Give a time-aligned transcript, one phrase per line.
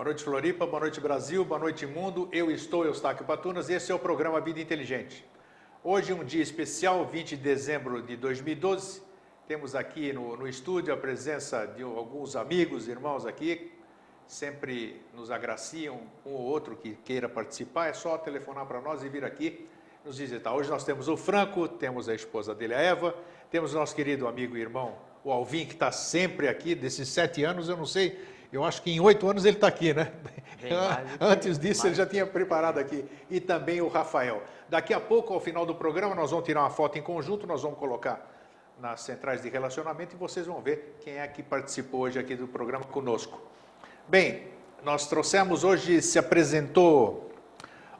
[0.00, 0.66] Boa noite, Floripa.
[0.66, 1.44] Boa noite, Brasil.
[1.44, 2.26] Boa noite, mundo.
[2.32, 5.22] Eu estou Eustáquio Patunas e esse é o programa Vida Inteligente.
[5.84, 9.02] Hoje, um dia especial, 20 de dezembro de 2012.
[9.46, 13.74] Temos aqui no, no estúdio a presença de alguns amigos, irmãos aqui,
[14.26, 19.08] sempre nos agraciam, um ou outro que queira participar, é só telefonar para nós e
[19.10, 19.68] vir aqui
[20.02, 20.54] nos visitar.
[20.54, 23.14] Hoje nós temos o Franco, temos a esposa dele, a Eva,
[23.50, 27.44] temos o nosso querido amigo e irmão, o Alvin, que está sempre aqui, desses sete
[27.44, 28.18] anos, eu não sei,
[28.52, 30.12] eu acho que em oito anos ele está aqui, né?
[31.20, 33.04] Antes disso ele já tinha preparado aqui.
[33.30, 34.42] E também o Rafael.
[34.68, 37.62] Daqui a pouco, ao final do programa, nós vamos tirar uma foto em conjunto, nós
[37.62, 38.28] vamos colocar
[38.80, 42.48] nas centrais de relacionamento e vocês vão ver quem é que participou hoje aqui do
[42.48, 43.40] programa conosco.
[44.08, 44.48] Bem,
[44.82, 47.30] nós trouxemos hoje, se apresentou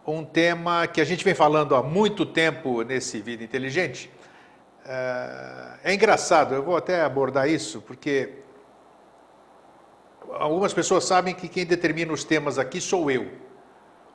[0.07, 4.11] um tema que a gente vem falando há muito tempo nesse Vida Inteligente.
[4.85, 8.40] É, é engraçado, eu vou até abordar isso, porque
[10.35, 13.31] algumas pessoas sabem que quem determina os temas aqui sou eu.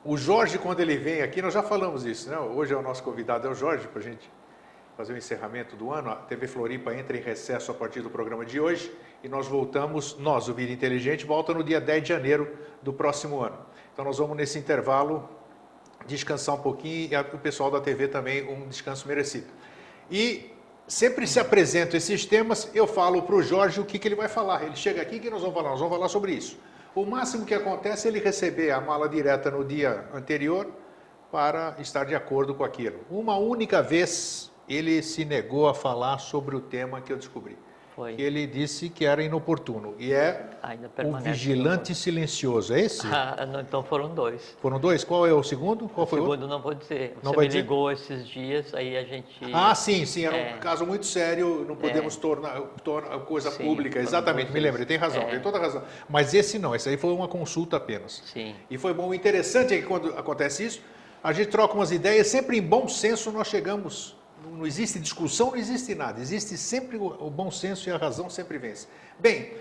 [0.04, 2.38] O Jorge, quando ele vem aqui, nós já falamos isso, né?
[2.38, 4.30] Hoje é o nosso convidado, é o Jorge, para a gente
[4.96, 6.10] fazer o encerramento do ano.
[6.10, 8.90] A TV Floripa entra em recesso a partir do programa de hoje
[9.22, 13.40] e nós voltamos, nós, o Vida Inteligente, volta no dia 10 de janeiro do próximo
[13.40, 13.58] ano.
[13.92, 15.28] Então nós vamos nesse intervalo
[16.06, 19.48] descansar um pouquinho e o pessoal da TV também um descanso merecido.
[20.10, 20.55] E
[20.86, 24.28] sempre se apresentam esses temas, eu falo para o Jorge o que, que ele vai
[24.28, 24.64] falar.
[24.64, 26.58] Ele chega aqui que nós vamos falar, nós vamos falar sobre isso.
[26.94, 30.72] O máximo que acontece é ele receber a mala direta no dia anterior
[31.30, 33.00] para estar de acordo com aquilo.
[33.10, 37.58] Uma única vez ele se negou a falar sobre o tema que eu descobri.
[37.96, 38.14] Foi.
[38.14, 39.94] Que ele disse que era inoportuno.
[39.98, 40.50] E é
[41.02, 43.06] o vigilante silencioso, é esse?
[43.16, 44.54] Ah, não, então foram dois.
[44.60, 45.02] Foram dois?
[45.02, 45.88] Qual é o segundo?
[45.88, 47.16] Qual o foi segundo o segundo não vou dizer.
[47.22, 47.60] Não Você me dizer?
[47.60, 49.26] ligou esses dias, aí a gente...
[49.52, 50.54] Ah, sim, sim, era é.
[50.54, 52.20] um caso muito sério, não podemos é.
[52.20, 53.98] tornar, tornar coisa sim, pública.
[53.98, 55.30] Exatamente, me lembro, tem razão, é.
[55.30, 55.82] tem toda razão.
[56.08, 58.22] Mas esse não, esse aí foi uma consulta apenas.
[58.26, 58.54] Sim.
[58.70, 60.82] E foi bom, o interessante é que quando acontece isso,
[61.24, 64.14] a gente troca umas ideias, sempre em bom senso nós chegamos
[64.50, 66.20] não existe discussão, não existe nada.
[66.20, 68.86] Existe sempre o, o bom senso e a razão sempre vence.
[69.18, 69.54] Bem,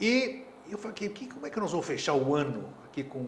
[0.00, 3.26] e eu falei, que, como é que nós vamos fechar o ano aqui com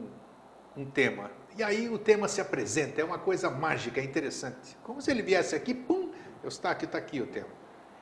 [0.76, 1.30] um tema?
[1.56, 4.76] E aí o tema se apresenta, é uma coisa mágica, é interessante.
[4.82, 6.10] Como se ele viesse aqui, pum,
[6.42, 7.48] eu está aqui, está aqui o tema.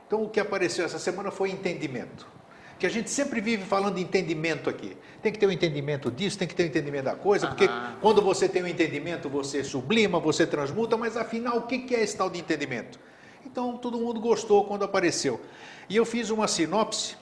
[0.07, 2.36] Então o que apareceu essa semana foi entendimento
[2.79, 4.97] que a gente sempre vive falando de entendimento aqui.
[5.23, 7.47] Tem que ter o um entendimento disso, tem que ter o um entendimento da coisa,
[7.47, 7.69] porque
[8.01, 12.03] quando você tem o um entendimento, você sublima, você transmuta, mas afinal, o que é
[12.03, 12.99] esse tal de entendimento?
[13.45, 15.41] Então, todo mundo gostou quando apareceu.
[15.89, 17.17] E eu fiz uma sinopse,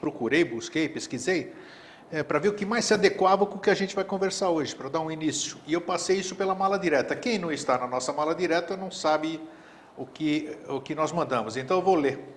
[0.00, 1.52] procurei, busquei, pesquisei,
[2.10, 4.50] é, para ver o que mais se adequava com o que a gente vai conversar
[4.50, 5.56] hoje, para dar um início.
[5.66, 7.16] E eu passei isso pela mala direta.
[7.16, 9.40] Quem não está na nossa mala direta não sabe
[9.96, 11.56] o que, o que nós mandamos.
[11.56, 12.31] Então, eu vou ler.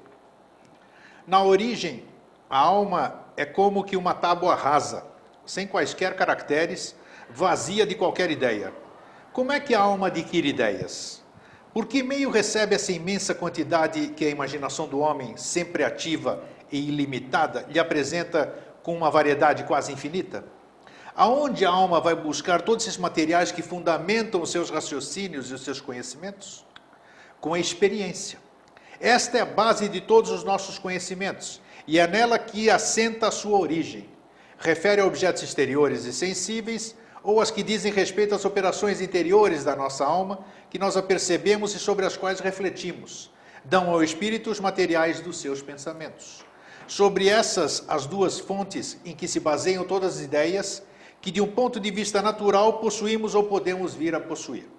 [1.28, 2.03] Na origem,
[2.47, 5.03] a alma é como que uma tábua rasa,
[5.44, 6.96] sem quaisquer caracteres,
[7.31, 8.72] vazia de qualquer ideia.
[9.34, 11.24] Como é que a alma adquire ideias?
[11.74, 16.78] Por que meio recebe essa imensa quantidade que a imaginação do homem, sempre ativa e
[16.78, 18.53] ilimitada, lhe apresenta
[18.84, 20.46] com uma variedade quase infinita?
[21.16, 25.64] Aonde a alma vai buscar todos esses materiais que fundamentam os seus raciocínios e os
[25.64, 26.64] seus conhecimentos?
[27.41, 28.45] Com a experiência.
[29.00, 33.32] Esta é a base de todos os nossos conhecimentos e é nela que assenta a
[33.32, 34.10] sua origem.
[34.58, 39.76] Refere a objetos exteriores e sensíveis ou as que dizem respeito às operações interiores da
[39.76, 43.32] nossa alma, que nós apercebemos e sobre as quais refletimos.
[43.64, 46.46] Dão ao espírito os materiais dos seus pensamentos.
[46.88, 50.84] Sobre essas, as duas fontes em que se baseiam todas as ideias,
[51.20, 54.75] que de um ponto de vista natural possuímos ou podemos vir a possuir.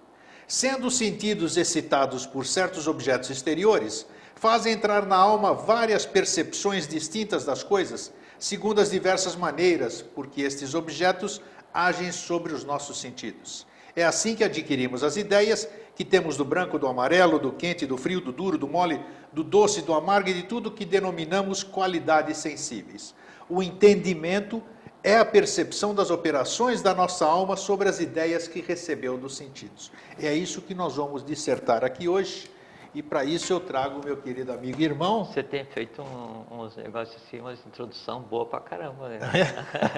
[0.49, 4.07] Sendo os sentidos excitados por certos objetos exteriores,
[4.37, 10.73] fazem entrar na alma várias percepções distintas das coisas, segundo as diversas maneiras porque estes
[10.73, 11.41] objetos
[11.75, 13.67] agem sobre os nossos sentidos.
[13.97, 17.97] É assim que adquirimos as ideias que temos do branco, do amarelo, do quente, do
[17.97, 19.01] frio, do duro, do mole,
[19.33, 23.15] do doce, do amargo e de tudo que denominamos qualidades sensíveis.
[23.49, 24.63] O entendimento
[25.07, 29.93] é a percepção das operações da nossa alma sobre as ideias que recebeu dos sentidos.
[30.21, 32.51] É isso que nós vamos dissertar aqui hoje.
[32.93, 35.25] E para isso eu trago meu querido amigo e irmão.
[35.25, 39.11] Você tem feito um, uns negócios assim, uma introdução boa para caramba.
[39.11, 39.21] Né?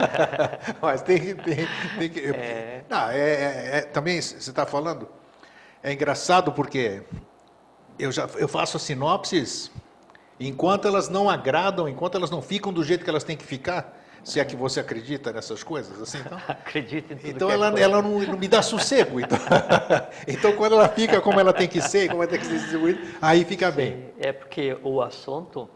[0.83, 1.67] Mas tem, tem,
[1.99, 2.27] tem que.
[2.27, 2.85] É...
[2.87, 5.09] Não, é, é, é também você está falando.
[5.83, 7.03] É engraçado porque
[7.99, 9.71] eu já eu faço sinopses
[10.39, 13.98] enquanto elas não agradam, enquanto elas não ficam do jeito que elas têm que ficar.
[14.25, 16.39] Se é que você acredita nessas coisas, assim, então.
[16.49, 19.21] Acredito em tudo Então ela, é ela não, não, me dá sossego.
[19.21, 19.39] Então,
[20.27, 23.01] então, quando ela fica como ela tem que ser, como ela tem que ser distribuída,
[23.21, 24.11] aí fica Sim, bem.
[24.19, 25.69] É porque o assunto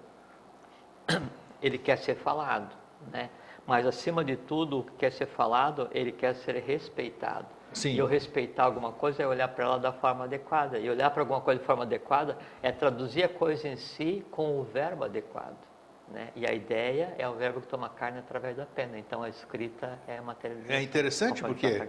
[1.63, 2.75] ele quer ser falado,
[3.11, 3.31] né?
[3.67, 7.47] Mas, acima de tudo, o que quer ser falado, ele quer ser respeitado.
[7.73, 7.93] Sim.
[7.93, 10.79] E eu respeitar alguma coisa é olhar para ela da forma adequada.
[10.79, 14.59] E olhar para alguma coisa de forma adequada é traduzir a coisa em si com
[14.59, 15.57] o verbo adequado.
[16.13, 16.29] Né?
[16.37, 18.99] E a ideia é o verbo que toma carne através da pena.
[18.99, 20.77] Então, a escrita é a materialização.
[20.77, 21.81] É interessante porque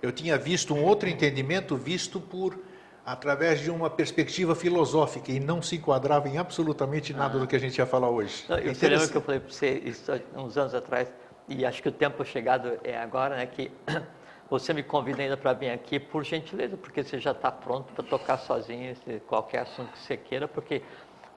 [0.00, 2.58] eu tinha visto um outro entendimento visto por
[3.04, 7.58] através de uma perspectiva filosófica e não se enquadrava em absolutamente nada do que a
[7.58, 8.44] gente ia falar hoje.
[8.48, 9.10] Não, É eu você lembra interessante.
[9.12, 11.12] que eu falei para você isso uns anos atrás,
[11.48, 13.46] e acho que o tempo chegado é agora, né?
[13.46, 13.70] Que
[14.50, 18.04] você me convida ainda para vir aqui, por gentileza, porque você já está pronto para
[18.04, 20.82] tocar sozinho esse, qualquer assunto que você queira, porque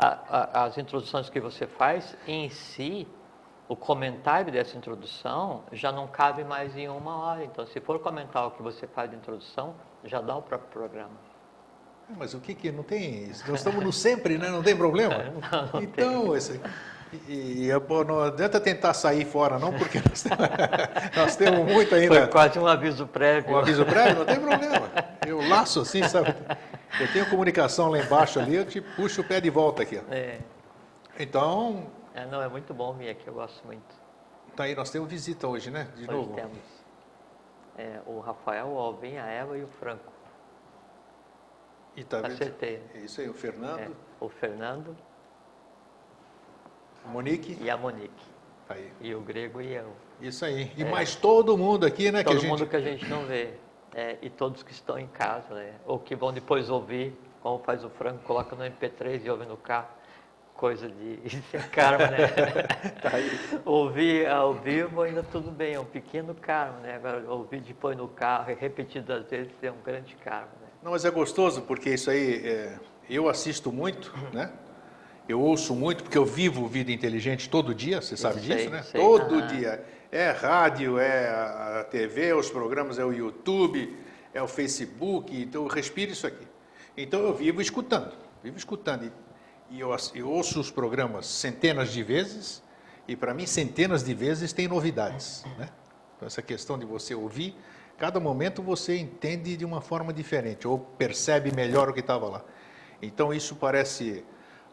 [0.01, 3.07] a- a- as introduções que você faz em si,
[3.69, 7.43] o comentário dessa introdução já não cabe mais em uma hora.
[7.43, 11.13] Então, se for comentar o que você faz de introdução, já dá o próprio programa.
[12.17, 13.27] Mas o que que não tem?
[13.47, 14.49] Nós estamos no sempre, né?
[14.49, 15.15] Não tem problema.
[15.51, 16.59] Não, não então, esse,
[17.27, 21.89] e, e, pô, não adianta tentar sair fora, não, porque nós, temos- nós temos muito
[21.89, 22.27] Foi ainda.
[22.27, 23.51] quase um aviso prévio.
[23.53, 24.89] Um aviso prévio, não tem problema.
[25.27, 26.33] Eu laço assim, sabe?
[26.99, 30.01] Eu tenho comunicação lá embaixo ali, eu te puxo o pé de volta aqui.
[30.09, 30.39] É,
[31.19, 33.83] Então, é, não, é muito bom vir aqui, eu gosto muito.
[34.55, 35.87] tá aí, nós temos visita hoje, né?
[35.95, 36.33] De Hoje novo.
[36.33, 36.57] temos
[37.77, 40.11] é, o Rafael, o Alvin, a Eva e o Franco.
[41.95, 42.33] E tá vendo?
[42.33, 42.77] Acertei.
[42.77, 42.83] né?
[42.95, 44.95] É Isso aí, o Fernando, É, o Fernando
[47.05, 48.09] Monique, e a Monique.
[48.69, 48.91] aí.
[49.01, 49.91] E o Grego e eu.
[50.21, 50.71] Isso aí.
[50.77, 50.85] E É.
[50.89, 52.23] mais todo mundo aqui, né?
[52.23, 52.49] Todo que gente...
[52.49, 53.53] mundo que a gente não vê.
[53.93, 55.73] É, e todos que estão em casa, né?
[55.85, 59.57] Ou que vão depois ouvir, como faz o Franco, coloca no MP3 e ouve no
[59.57, 59.87] carro.
[60.53, 62.19] Coisa de isso é karma, né?
[63.01, 63.31] Tá aí.
[63.65, 66.95] ouvir ao vivo ainda tudo bem, é um pequeno karma, né?
[66.95, 70.67] Agora, ouvir depois no carro, repetidas vezes, é um grande karma, né?
[70.83, 74.51] Não, mas é gostoso porque isso aí, é, eu assisto muito, né?
[75.27, 78.83] Eu ouço muito porque eu vivo vida inteligente todo dia, você sabe sei, disso, né?
[78.83, 78.99] sei.
[78.99, 79.83] Todo dia.
[80.11, 83.97] É rádio, é a TV, os programas, é o YouTube,
[84.33, 86.45] é o Facebook, então eu respiro isso aqui.
[86.97, 88.11] Então eu vivo escutando,
[88.43, 89.05] vivo escutando.
[89.05, 92.61] E, e eu, eu ouço os programas centenas de vezes
[93.07, 95.69] e para mim centenas de vezes tem novidades, né?
[96.15, 97.55] Então essa questão de você ouvir,
[97.97, 102.43] cada momento você entende de uma forma diferente ou percebe melhor o que estava lá.
[103.01, 104.23] Então isso parece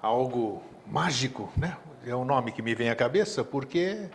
[0.02, 1.76] algo mágico, né?
[2.06, 4.08] É o nome que me vem à cabeça porque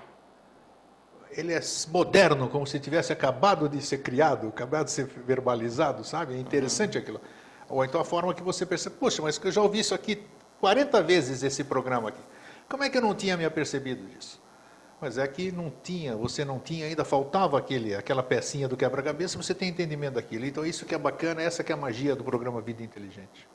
[1.32, 6.36] ele é moderno, como se tivesse acabado de ser criado, acabado de ser verbalizado, sabe?
[6.36, 7.20] É interessante aquilo.
[7.70, 10.24] Ou então a forma que você percebe, poxa, mas eu já ouvi isso aqui
[10.60, 12.22] 40 vezes esse programa aqui.
[12.70, 14.42] Como é que eu não tinha me apercebido disso?
[15.02, 19.42] Mas é que não tinha, você não tinha ainda, faltava aquele, aquela pecinha do quebra-cabeça,
[19.42, 20.46] você tem entendimento daquilo.
[20.46, 23.48] Então isso que é bacana, essa que é a magia do programa Vida Inteligente.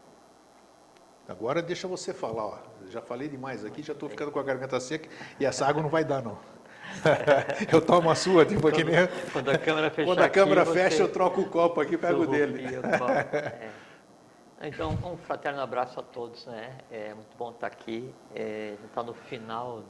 [1.28, 2.58] Agora deixa você falar, ó.
[2.88, 5.90] Já falei demais aqui, já estou ficando com a garganta seca e essa água não
[5.90, 6.38] vai dar não.
[7.70, 8.94] eu tomo a sua, tipo que nem...
[9.30, 11.99] Quando a câmera fechar Quando a câmera aqui, fecha, eu troco o copo aqui e
[11.99, 12.64] pego o dele.
[12.78, 13.70] o é.
[14.62, 16.78] Então, um fraterno abraço a todos, né?
[16.90, 18.12] É muito bom estar aqui.
[18.35, 19.85] É, a gente está no final,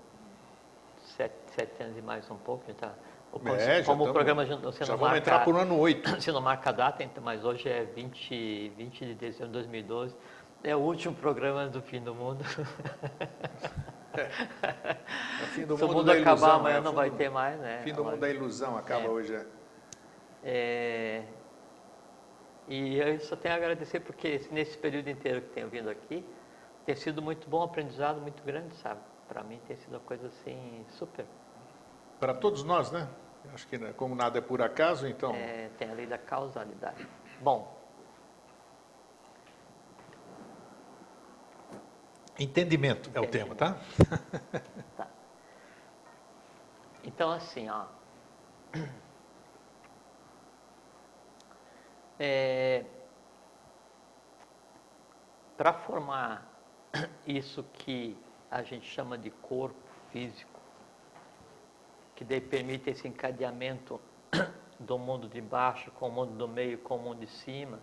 [1.16, 2.64] sete, sete anos e mais um pouco.
[2.64, 2.92] a gente Tá,
[3.32, 5.78] o- como É, como o programa já- você Já não marca, entrar por um ano
[5.78, 6.10] 8.
[6.20, 10.14] você não marca a data, então, mas hoje é 20, 20 de dezembro de 2012.
[10.62, 12.44] É o último programa do fim do mundo.
[14.18, 16.92] É o fim do Se o mundo mundo da acabar ilusão, amanhã é o não
[16.92, 17.80] vai do- ter mais, né?
[17.84, 19.08] Fim do mundo da ilusão acaba É.
[19.08, 19.34] hoje.
[19.34, 19.46] é.
[20.42, 21.22] É,
[22.66, 26.24] e eu só tenho a agradecer porque nesse período inteiro que tenho vindo aqui,
[26.84, 29.00] tem sido muito bom, aprendizado muito grande, sabe?
[29.28, 31.24] Para mim tem sido uma coisa assim super.
[32.18, 33.06] Para todos nós, né?
[33.54, 35.32] Acho que né, como nada é por acaso, então.
[35.34, 37.06] É, tem a lei da causalidade.
[37.40, 37.77] Bom,
[42.38, 43.76] Entendimento é o tema, tá?
[44.96, 45.08] tá.
[47.02, 47.84] Então assim, ó.
[52.20, 52.84] É,
[55.58, 56.48] Para formar
[57.26, 58.16] isso que
[58.48, 59.74] a gente chama de corpo
[60.12, 60.60] físico,
[62.14, 64.00] que daí permite esse encadeamento
[64.78, 67.80] do mundo de baixo com o mundo do meio com o mundo de cima.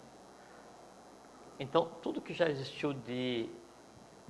[1.60, 3.50] Então, tudo que já existiu de,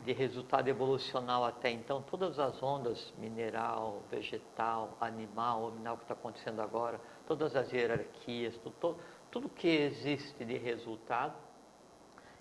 [0.04, 6.62] de resultado evolucional até então, todas as ondas, mineral, vegetal, animal, hominal que está acontecendo
[6.62, 9.00] agora, todas as hierarquias, tudo, tudo,
[9.32, 11.34] tudo que existe de resultado,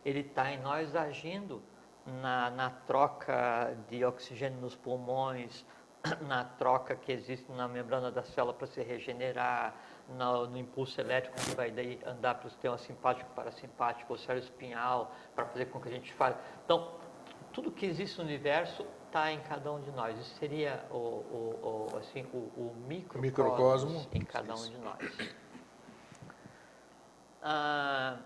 [0.05, 1.63] ele está em nós agindo
[2.07, 5.65] na, na troca de oxigênio nos pulmões,
[6.29, 9.75] na troca que existe na membrana da célula para se regenerar,
[10.09, 14.45] no, no impulso elétrico que vai daí andar para o sistema simpático, parasimpático, o cérebro
[14.45, 16.37] espinhal, para fazer com que a gente fale.
[16.65, 16.93] Então,
[17.55, 20.19] tudo que existe no universo está em cada um de nós.
[20.19, 25.33] Isso seria o, o, o assim, o, o microcosmo, microcosmo em cada um de nós.
[27.47, 28.19] Ah,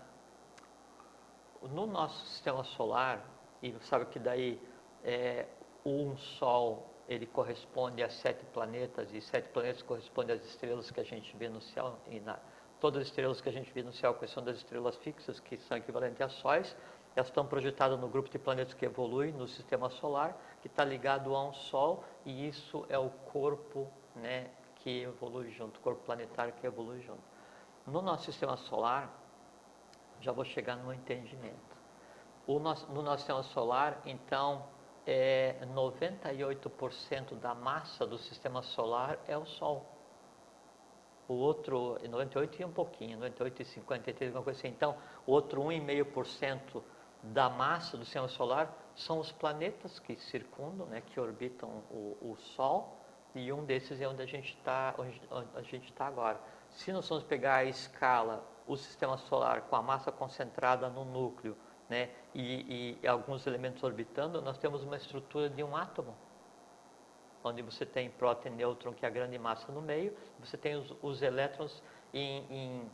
[1.61, 3.23] no nosso sistema solar,
[3.61, 4.59] e sabe que daí
[5.03, 5.45] é,
[5.85, 11.03] um Sol ele corresponde a sete planetas e sete planetas correspondem às estrelas que a
[11.03, 12.39] gente vê no céu e na,
[12.79, 15.57] todas as estrelas que a gente vê no céu, que são das estrelas fixas, que
[15.57, 16.75] são equivalentes a sóis,
[17.15, 21.35] elas estão projetadas no grupo de planetas que evolui no sistema solar, que está ligado
[21.35, 26.53] a um Sol, e isso é o corpo né, que evolui junto, o corpo planetário
[26.53, 27.21] que evolui junto.
[27.85, 29.11] No nosso sistema solar,
[30.21, 31.77] já vou chegar no entendimento.
[32.47, 34.65] Nosso, no nosso sistema solar, então,
[35.05, 39.85] é 98% da massa do sistema solar é o Sol.
[41.27, 44.69] O outro, 98 e um pouquinho, 98 e 53, alguma coisa assim.
[44.69, 44.97] Então,
[45.27, 46.81] o outro 1,5%
[47.21, 52.37] da massa do sistema solar são os planetas que circundam, né, que orbitam o, o
[52.37, 52.97] Sol,
[53.35, 54.95] e um desses é onde a gente está
[55.55, 56.39] a gente está agora.
[56.69, 61.55] Se nós vamos pegar a escala, o sistema solar com a massa concentrada no núcleo,
[61.87, 66.15] né, e, e, alguns elementos orbitando, nós temos uma estrutura de um átomo,
[67.43, 70.75] onde você tem próton e nêutron, que é a grande massa no meio, você tem
[70.75, 71.81] os, os elétrons
[72.13, 72.91] em, em,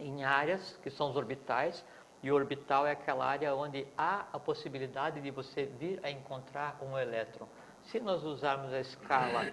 [0.00, 1.84] em áreas, que são os orbitais,
[2.24, 6.98] e orbital é aquela área onde há a possibilidade de você vir a encontrar um
[6.98, 7.46] elétron.
[7.82, 9.52] Se nós usarmos a escala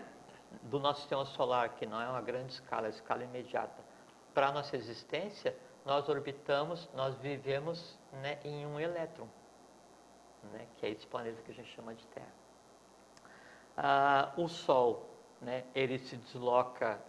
[0.64, 3.84] do nosso sistema solar, que não é uma grande escala, é a escala imediata,
[4.34, 5.54] para a nossa existência,
[5.86, 9.28] nós orbitamos, nós vivemos né, em um elétron,
[10.54, 12.34] né, que é esse planeta que a gente chama de Terra.
[13.76, 15.10] Ah, o Sol,
[15.42, 17.02] né, ele se desloca,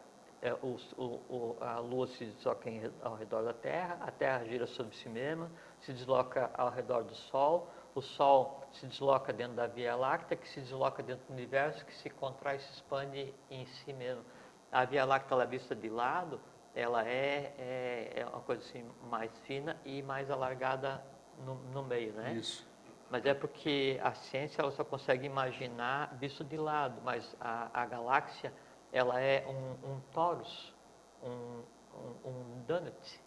[0.43, 4.67] é, o, o, a Lua se desloca em, ao redor da Terra, a Terra gira
[4.67, 5.49] sobre si mesma,
[5.81, 10.49] se desloca ao redor do Sol, o Sol se desloca dentro da Via Láctea, que
[10.49, 14.25] se desloca dentro do universo, que se contrai e se expande em si mesmo.
[14.73, 16.41] A Via Láctea, ela vista de lado,
[16.75, 21.05] ela é, é, é, uma coisa assim mais fina e mais alargada
[21.45, 22.33] no, no, meio, né?
[22.33, 22.67] Isso.
[23.09, 27.87] Mas é porque a ciência ela só consegue imaginar visto de lado, mas a, a
[27.87, 28.53] galáxia
[28.93, 30.75] ela é um, um torus,
[31.23, 31.63] um,
[31.95, 33.21] um, um donut,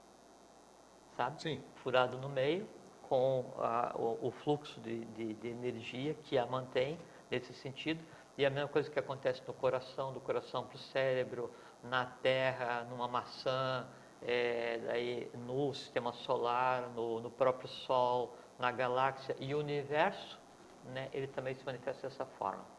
[1.17, 1.41] sabe?
[1.41, 1.63] Sim.
[1.75, 2.67] Furado no meio
[3.09, 6.97] com a, o, o, fluxo de, de, de energia que a mantém
[7.29, 8.03] nesse sentido.
[8.37, 11.51] E a mesma coisa que acontece no coração, do coração para o cérebro,
[11.83, 13.87] na Terra, numa maçã,
[14.21, 20.39] é, daí no sistema solar, no, no, próprio Sol, na galáxia e o universo,
[20.85, 22.74] né, ele também se manifesta dessa forma.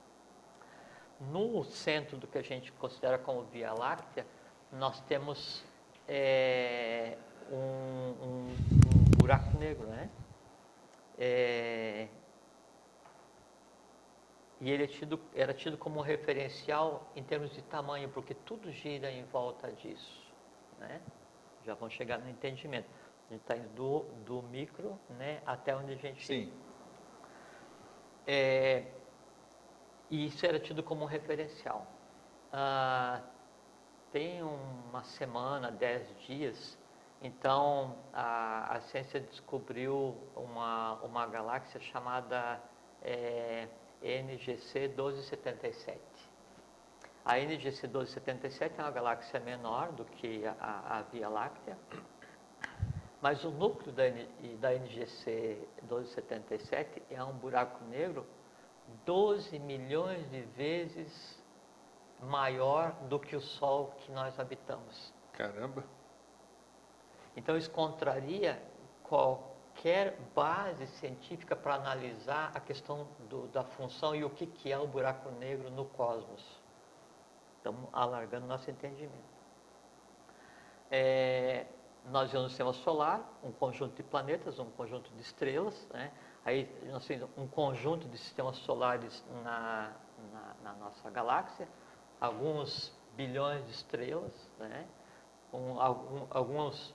[1.20, 4.26] No centro do que a gente considera como Via Láctea,
[4.70, 5.64] nós temos
[6.06, 7.16] é,
[7.50, 10.10] um, um, um, buraco negro, né?
[11.18, 12.08] É,
[14.60, 19.10] e ele é tido, era tido como referencial em termos de tamanho, porque tudo gira
[19.10, 20.32] em volta disso.
[20.78, 21.00] Né?
[21.64, 22.88] Já vão chegar no entendimento.
[23.28, 26.26] A gente está indo do, do micro né, até onde a gente.
[26.26, 26.52] Sim.
[28.26, 28.84] É,
[30.10, 31.86] e isso era tido como referencial.
[32.52, 33.20] Ah,
[34.12, 36.78] tem uma semana, dez dias,
[37.20, 42.60] então a, a ciência descobriu uma, uma galáxia chamada.
[43.02, 43.68] É,
[44.02, 46.00] NGC 1277.
[47.24, 51.76] A NGC 1277 é uma galáxia menor do que a, a Via Láctea,
[53.20, 54.04] mas o núcleo da,
[54.60, 58.24] da NGC 1277 é um buraco negro
[59.04, 61.42] 12 milhões de vezes
[62.22, 65.12] maior do que o Sol que nós habitamos.
[65.32, 65.84] Caramba!
[67.36, 68.60] Então isso contraria
[69.02, 74.72] qual, qualquer base científica para analisar a questão do, da função e o que, que
[74.72, 76.42] é o buraco negro no cosmos.
[77.58, 79.36] Estamos alargando nosso entendimento.
[80.90, 81.66] É,
[82.06, 86.10] nós vemos o sistema solar, um conjunto de planetas, um conjunto de estrelas, né?
[86.46, 89.92] Aí temos um conjunto de sistemas solares na,
[90.32, 91.68] na, na nossa galáxia,
[92.20, 94.86] alguns bilhões de estrelas, né?
[95.52, 96.94] um, algum, alguns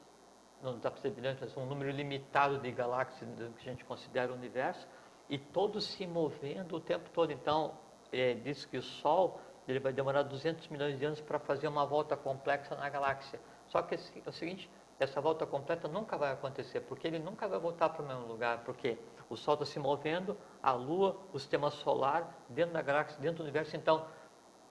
[0.61, 4.31] não dá para ser brilhante, mas um número limitado de galáxias que a gente considera
[4.31, 4.87] o universo,
[5.29, 7.31] e todos se movendo o tempo todo.
[7.31, 7.73] Então,
[8.11, 11.85] é, diz que o Sol ele vai demorar 200 milhões de anos para fazer uma
[11.85, 13.39] volta complexa na galáxia.
[13.67, 17.59] Só que é o seguinte, essa volta completa nunca vai acontecer, porque ele nunca vai
[17.59, 18.97] voltar para o mesmo lugar, porque
[19.31, 23.43] o Sol está se movendo, a Lua, o sistema solar, dentro da galáxia, dentro do
[23.43, 23.77] universo.
[23.77, 24.05] Então,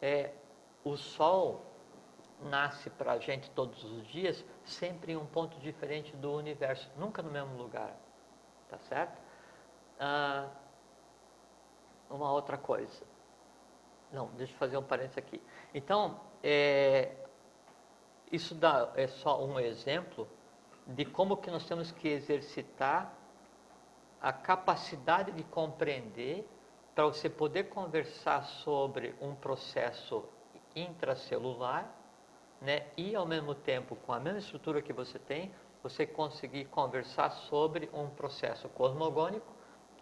[0.02, 0.34] é,
[0.84, 1.64] o Sol
[2.42, 7.22] nasce para a gente todos os dias, sempre em um ponto diferente do universo, nunca
[7.22, 7.96] no mesmo lugar,
[8.68, 9.18] tá certo?
[9.98, 10.50] Ah,
[12.10, 13.02] uma outra coisa.
[14.12, 15.42] Não, deixa eu fazer um parênteses aqui.
[15.72, 17.16] Então, é,
[18.30, 20.28] isso dá, é só um exemplo
[20.86, 23.19] de como que nós temos que exercitar
[24.20, 26.46] a capacidade de compreender
[26.94, 30.24] para você poder conversar sobre um processo
[30.74, 31.90] intracelular,
[32.60, 35.50] né, e ao mesmo tempo com a mesma estrutura que você tem,
[35.82, 39.46] você conseguir conversar sobre um processo cosmogônico,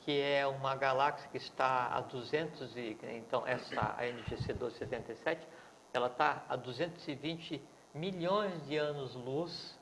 [0.01, 5.47] que é uma galáxia que está a 200 e então essa a NGC 1277,
[5.93, 7.63] ela está a 220
[7.95, 9.79] milhões de anos-luz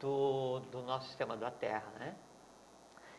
[0.00, 2.14] do, do nosso sistema da Terra, né?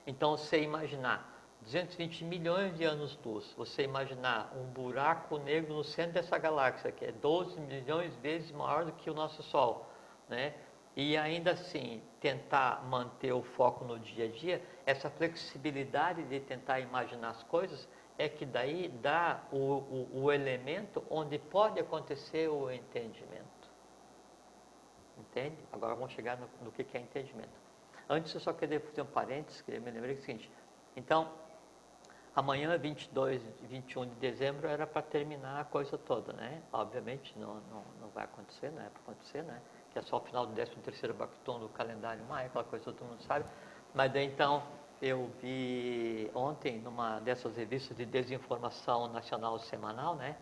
[0.07, 6.37] Então, você imaginar 220 milhões de anos-luz, você imaginar um buraco negro no centro dessa
[6.37, 9.85] galáxia, que é 12 milhões de vezes maior do que o nosso Sol,
[10.29, 10.53] né?
[10.95, 16.79] E ainda assim, tentar manter o foco no dia a dia, essa flexibilidade de tentar
[16.79, 17.87] imaginar as coisas,
[18.17, 23.45] é que daí dá o, o, o elemento onde pode acontecer o entendimento.
[25.17, 25.57] Entende?
[25.71, 27.66] Agora vamos chegar no, no que, que é entendimento.
[28.09, 30.49] Antes eu só queria fazer um parênteses, que me lembrei do seguinte.
[30.95, 31.29] Então,
[32.35, 36.61] amanhã, 22 e 21 de dezembro, era para terminar a coisa toda, né?
[36.71, 39.61] Obviamente não, não, não vai acontecer, não é para acontecer, né?
[39.91, 43.07] Que é só o final do 13º Bacton do calendário maia, aquela coisa que todo
[43.07, 43.45] mundo sabe.
[43.93, 44.63] Mas daí então,
[45.01, 50.37] eu vi ontem, numa dessas revistas de desinformação nacional semanal, né?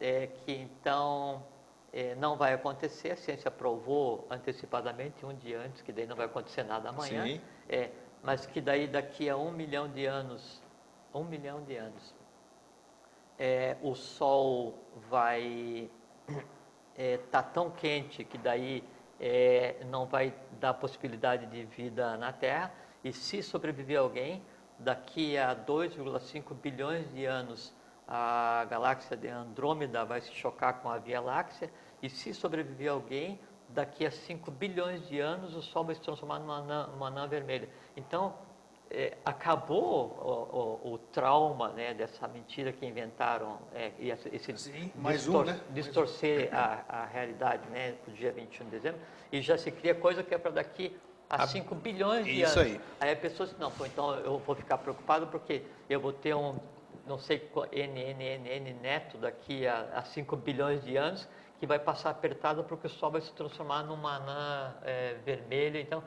[0.00, 1.42] É que então
[1.96, 6.26] é, não vai acontecer, a ciência provou antecipadamente, um dia antes, que daí não vai
[6.26, 7.40] acontecer nada amanhã, Sim.
[7.68, 10.60] É, mas que daí daqui a um milhão de anos,
[11.14, 12.12] um milhão de anos,
[13.38, 14.74] é, o Sol
[15.08, 15.88] vai
[16.26, 16.44] estar
[16.96, 18.82] é, tá tão quente que daí
[19.20, 22.72] é, não vai dar possibilidade de vida na Terra,
[23.04, 24.42] e se sobreviver alguém,
[24.80, 27.72] daqui a 2,5 bilhões de anos,
[28.08, 31.70] a galáxia de Andrômeda vai se chocar com a Via Láctea,
[32.04, 33.40] e se sobreviver alguém,
[33.70, 37.66] daqui a 5 bilhões de anos o Sol vai se transformar numa anã, anã vermelha.
[37.96, 38.34] Então,
[38.90, 40.10] é, acabou
[40.84, 45.46] o, o, o, trauma né, dessa mentira que inventaram, é, e esse Sim, distor, um,
[45.46, 45.60] né?
[45.70, 46.56] distorcer um.
[46.56, 49.00] a, a, realidade né, no dia 21 de dezembro,
[49.32, 50.94] e já se cria coisa que é para daqui
[51.30, 52.72] a 5 bilhões de Isso anos.
[52.74, 52.80] Aí.
[53.00, 56.34] aí a pessoa diz, não, pô, então eu vou ficar preocupado porque eu vou ter
[56.34, 56.56] um,
[57.06, 61.26] não sei, N, N, N, N neto daqui a 5 bilhões de anos,
[61.58, 65.80] que vai passar apertada porque o Sol vai se transformar numa anã é, vermelha.
[65.80, 66.02] Então,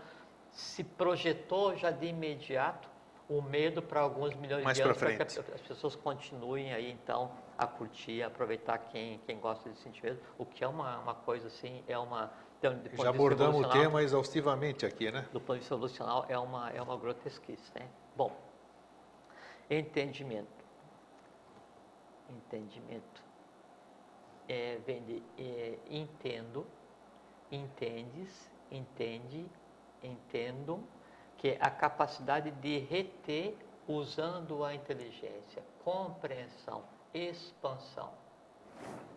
[0.52, 2.90] se projetou já de imediato
[3.30, 7.30] o medo para alguns milhões Mais de anos para que as pessoas continuem aí então
[7.58, 11.14] a curtir, a aproveitar quem, quem gosta de sentir medo, o que é uma, uma
[11.14, 15.28] coisa assim, é uma então, já abordamos o tema exaustivamente aqui, né?
[15.32, 17.88] Do ponto de vista evolucional é uma é uma grotesquice, né?
[18.16, 18.36] Bom,
[19.70, 20.48] entendimento,
[22.30, 23.27] entendimento
[24.48, 26.66] é, vem de é, entendo,
[27.52, 29.46] entendes, entende,
[30.04, 30.84] entendo,
[31.38, 33.56] que é a capacidade de reter
[33.88, 36.84] usando a inteligência, compreensão,
[37.14, 38.12] expansão.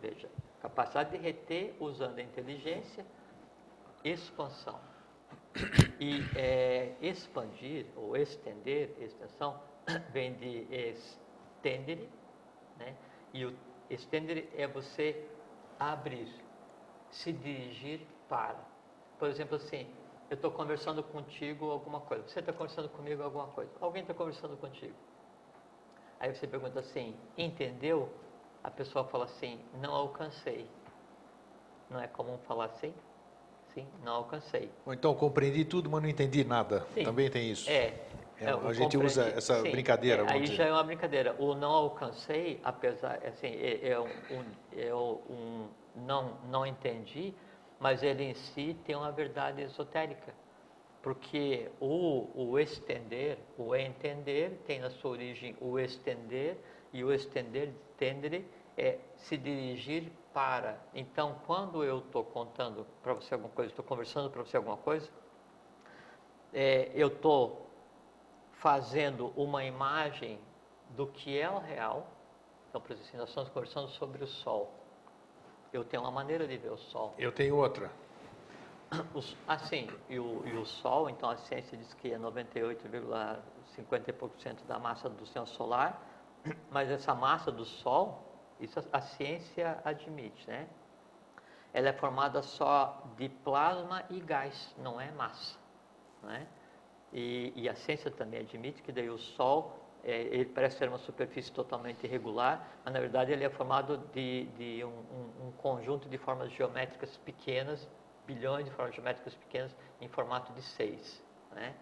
[0.01, 0.29] Veja,
[0.61, 3.05] capacidade de reter usando a inteligência,
[4.03, 4.79] expansão.
[5.99, 9.59] E é, expandir ou estender, extensão,
[10.11, 12.09] vem de estendere,
[12.77, 12.95] né?
[13.33, 13.53] e o
[13.93, 15.27] Estender é você
[15.77, 16.33] abrir,
[17.11, 18.59] se dirigir para.
[19.19, 19.85] Por exemplo, assim,
[20.29, 24.55] eu estou conversando contigo alguma coisa, você está conversando comigo alguma coisa, alguém está conversando
[24.55, 24.95] contigo.
[26.19, 28.09] Aí você pergunta assim, entendeu?
[28.63, 30.69] A pessoa fala assim, não alcancei.
[31.89, 32.93] Não é comum falar assim?
[33.73, 34.71] Sim, não alcancei.
[34.85, 36.85] Ou então compreendi tudo, mas não entendi nada.
[36.93, 37.03] Sim.
[37.03, 37.69] Também tem isso.
[37.69, 37.93] É,
[38.41, 40.23] é, a gente usa essa sim, brincadeira.
[40.23, 40.55] É, aí dizer.
[40.55, 41.35] já é uma brincadeira.
[41.37, 47.33] O não alcancei, apesar, assim, é, é, um, é um não, não entendi,
[47.79, 50.33] mas ele em si tem uma verdade esotérica.
[51.03, 56.57] Porque o, o estender, o entender, tem na sua origem o estender,
[56.93, 58.45] e o estender, tendere,
[58.77, 60.79] é se dirigir para.
[60.93, 65.09] Então, quando eu estou contando para você alguma coisa, estou conversando para você alguma coisa,
[66.53, 67.70] é, eu estou
[68.61, 70.39] fazendo uma imagem
[70.91, 72.07] do que é o real.
[72.69, 74.71] Então, por exemplo, nós estamos conversando sobre o Sol.
[75.73, 77.15] Eu tenho uma maneira de ver o Sol.
[77.17, 77.89] Eu tenho outra.
[79.47, 85.09] Assim, e o, e o Sol, então a ciência diz que é 98,50% da massa
[85.09, 85.99] do sistema solar,
[86.69, 88.23] mas essa massa do Sol,
[88.59, 90.67] isso a ciência admite, né?
[91.73, 95.57] Ela é formada só de plasma e gás, não é massa,
[96.21, 96.45] né?
[97.13, 100.97] E, e, a ciência também admite que daí o Sol é, ele parece ser uma
[100.97, 106.07] superfície totalmente irregular, mas na verdade ele é formado de, de um, um, um, conjunto
[106.09, 107.87] de formas geométricas pequenas,
[108.25, 111.21] bilhões de formas geométricas pequenas em formato de seis.
[111.51, 111.75] Né?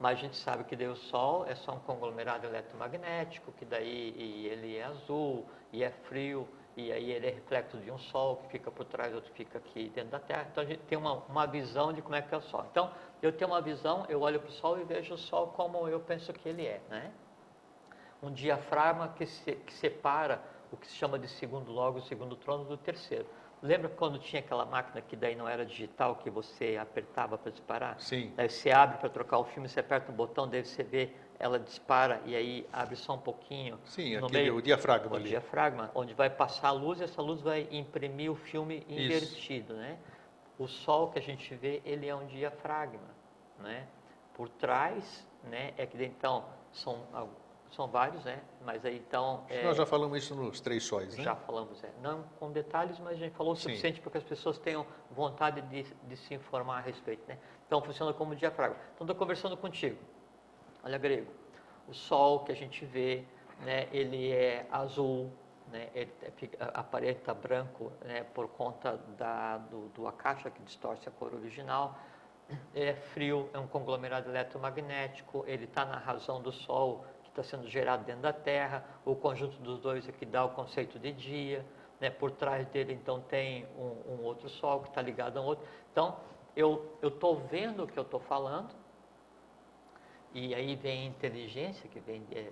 [0.00, 4.48] Mas a gente sabe que daí o Sol é só um conglomerado eletromagnético, que daí
[4.50, 8.48] ele é azul e é frio, e aí ele é reflexo de um Sol que
[8.48, 10.46] fica por trás, outro fica aqui dentro da Terra.
[10.50, 12.66] Então a gente tem uma, uma visão de como é que é o Sol.
[12.70, 12.90] Então
[13.22, 16.00] eu tenho uma visão, eu olho para o Sol e vejo o Sol como eu
[16.00, 17.12] penso que ele é, né?
[18.22, 22.34] Um diafragma que, se, que separa o que se chama de segundo logo, o segundo
[22.34, 23.26] trono do terceiro.
[23.62, 27.98] Lembra quando tinha aquela máquina que daí não era digital, que você apertava para disparar?
[27.98, 28.32] Sim.
[28.36, 31.58] Daí você abre para trocar o filme, você aperta um botão, daí você vê, ela
[31.58, 33.78] dispara e aí abre só um pouquinho.
[33.84, 35.28] Sim, no aquele, meio, o diafragma o ali.
[35.28, 39.82] diafragma, onde vai passar a luz e essa luz vai imprimir o filme invertido, Isso.
[39.82, 39.98] né?
[40.58, 43.10] O sol que a gente vê, ele é um diafragma,
[43.58, 43.86] né?
[44.34, 47.04] Por trás, né, é que então são
[47.74, 48.40] são vários, né?
[48.64, 49.44] Mas aí então.
[49.48, 51.24] É, nós já falamos isso nos três sóis, né?
[51.24, 51.90] Já falamos, é.
[52.00, 55.60] Não com detalhes, mas a gente falou o suficiente para que as pessoas tenham vontade
[55.62, 57.38] de, de, se informar a respeito, né?
[57.66, 58.76] Então funciona como diafragma.
[58.94, 59.98] Então estou conversando contigo.
[60.84, 61.32] Olha, grego.
[61.88, 63.24] O sol que a gente vê,
[63.62, 63.88] né?
[63.92, 65.32] Ele é azul,
[65.72, 65.88] né?
[65.94, 68.24] Ele é, aparenta branco, né?
[68.34, 71.98] Por conta da do, do acacha que distorce a cor original.
[72.74, 75.44] É frio, é um conglomerado eletromagnético.
[75.46, 79.80] Ele está na razão do sol está sendo gerado dentro da Terra, o conjunto dos
[79.80, 81.66] dois é que dá o conceito de dia,
[82.00, 82.08] né?
[82.08, 85.66] por trás dele então tem um, um outro Sol que está ligado a um outro.
[85.90, 86.16] Então,
[86.54, 88.72] eu estou vendo o que eu estou falando,
[90.34, 92.50] e aí vem inteligência, que vem é,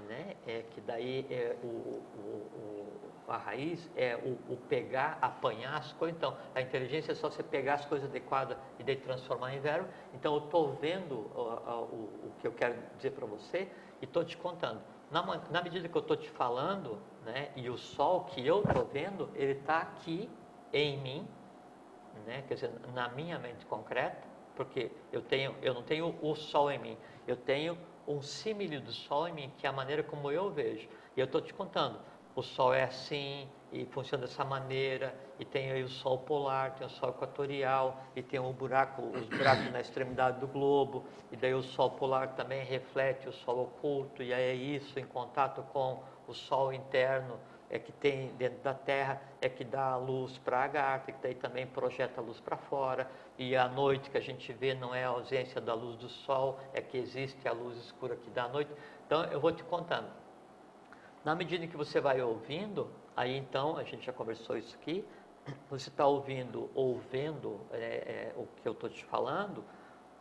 [0.00, 0.36] né?
[0.46, 5.92] É, que daí é o, o, o, a raiz é o, o, pegar, apanhar as
[5.94, 6.16] coisas.
[6.16, 9.88] Então, a inteligência é só você pegar as coisas adequadas e daí transformar em verbo.
[10.14, 13.68] Então, eu estou vendo o, o, que eu quero dizer para você
[14.00, 14.80] e estou te contando.
[15.10, 17.50] Na, na, medida que eu estou te falando, né?
[17.56, 20.30] E o sol que eu estou vendo, ele está aqui
[20.72, 21.28] em mim,
[22.24, 22.44] né?
[22.46, 24.29] Quer dizer, na minha mente concreta
[24.60, 26.94] porque eu tenho, eu não tenho o sol em mim,
[27.26, 30.86] eu tenho um símile do sol em mim, que é a maneira como eu vejo.
[31.16, 31.98] E eu estou te contando,
[32.36, 36.86] o sol é assim e funciona dessa maneira, e tem aí o sol polar, tem
[36.86, 41.54] o sol equatorial, e tem um buraco, os buracos na extremidade do globo, e daí
[41.54, 46.02] o sol polar também reflete o sol oculto, e aí é isso em contato com
[46.28, 50.58] o sol interno é que tem dentro da Terra, é que dá a luz para
[50.58, 54.20] a Agartha, que daí também projeta a luz para fora, e a noite que a
[54.20, 57.78] gente vê não é a ausência da luz do sol, é que existe a luz
[57.78, 58.70] escura que dá a noite.
[59.06, 60.10] Então eu vou te contando.
[61.24, 65.04] Na medida que você vai ouvindo, aí então, a gente já conversou isso aqui,
[65.70, 69.64] você está ouvindo ou vendo é, é, o que eu estou te falando,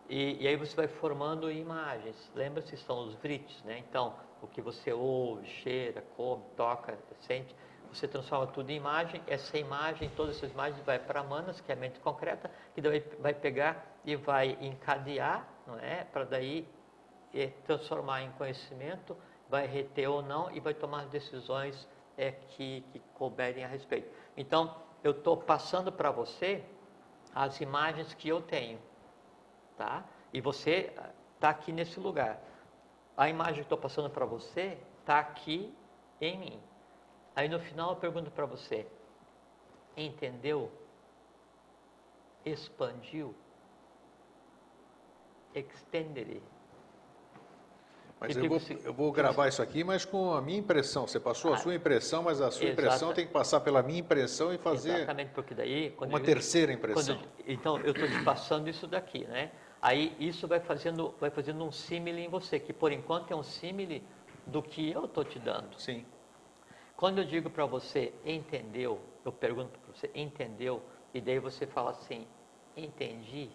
[0.08, 2.32] e, e, aí você vai formando imagens.
[2.34, 3.78] Lembra-se, são os vrites, né?
[3.88, 7.56] Então, o que você ouve, cheira, come, toca, sente,
[7.92, 11.76] você transforma tudo em imagem, essa imagem, todas essas imagens vai para Manas, que é
[11.76, 16.04] a mente concreta, que daí vai pegar e vai encadear, não é?
[16.04, 16.68] Para daí
[17.34, 19.18] é, transformar em conhecimento,
[19.50, 24.08] vai reter ou não e vai tomar decisões é, que, que couberem a respeito.
[24.38, 26.64] Então, eu estou passando para você
[27.34, 28.80] as imagens que eu tenho,
[29.76, 30.04] tá?
[30.32, 30.94] E você
[31.36, 32.40] está aqui nesse lugar
[33.20, 35.76] a imagem que estou passando para você está aqui
[36.22, 36.60] em mim.
[37.36, 38.88] Aí no final eu pergunto para você:
[39.96, 40.72] entendeu?
[42.46, 43.36] Expandiu?
[45.54, 46.42] Extendere?
[48.22, 51.08] Mas eu vou, eu vou, gravar isso aqui, mas com a minha impressão.
[51.08, 54.00] Você passou a ah, sua impressão, mas a sua impressão tem que passar pela minha
[54.00, 57.22] impressão e fazer exatamente porque daí, uma eu, terceira impressão.
[57.46, 59.52] Então, eu estou te passando isso daqui, né?
[59.82, 63.44] Aí isso vai fazendo, vai fazendo um símile em você, que por enquanto é um
[63.44, 64.04] símile
[64.46, 65.80] do que eu estou te dando.
[65.80, 66.06] Sim.
[66.98, 70.82] Quando eu digo para você, entendeu, eu pergunto para você, entendeu?
[71.14, 72.28] E daí você fala assim,
[72.76, 73.50] entendi.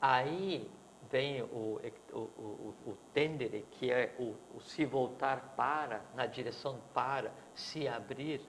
[0.00, 0.68] Aí
[1.08, 1.80] vem o,
[2.12, 7.86] o, o, o tendere, que é o, o, se voltar para, na direção para, se
[7.86, 8.40] abrir,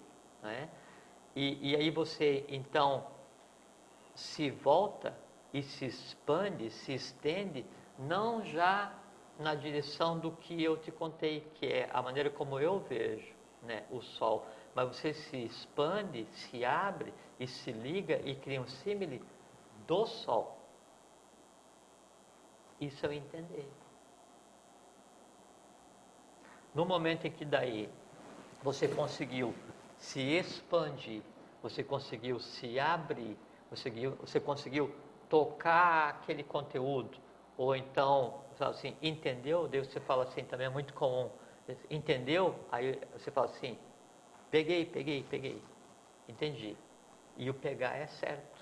[0.42, 0.70] né?
[1.36, 3.06] E, e aí você, então,
[4.16, 5.16] se volta
[5.54, 7.66] e se expande, se estende,
[7.98, 8.92] não já
[9.38, 13.84] na direção do que eu te contei, que é a maneira como eu vejo né,
[13.92, 19.24] o Sol, mas você se expande, se abre e se liga e cria um símile
[19.88, 20.58] do Sol.
[22.80, 23.70] Isso eu entender.
[26.74, 27.90] No momento em que daí
[28.62, 29.54] você conseguiu
[29.98, 31.22] se expandir,
[31.62, 33.38] você conseguiu se abrir,
[33.70, 34.96] você conseguiu, você conseguiu
[35.34, 37.18] tocar aquele conteúdo,
[37.58, 39.68] ou então assim, entendeu?
[39.68, 41.28] Daí você fala assim, também é muito comum.
[41.90, 42.54] Entendeu?
[42.72, 43.76] Aí você fala assim,
[44.52, 45.60] peguei, peguei, peguei.
[46.30, 46.78] Entendi.
[47.36, 48.60] E o pegar é certo.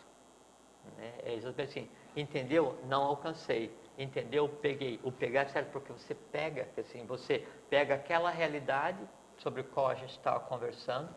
[0.98, 1.14] Né?
[1.24, 1.90] É exatamente assim.
[2.16, 2.80] Entendeu?
[2.86, 3.76] Não alcancei.
[3.98, 4.48] Entendeu?
[4.48, 4.98] Peguei.
[5.04, 9.06] O pegar é certo porque você pega, assim, você pega aquela realidade
[9.40, 11.14] sobre a qual a gente estava conversando.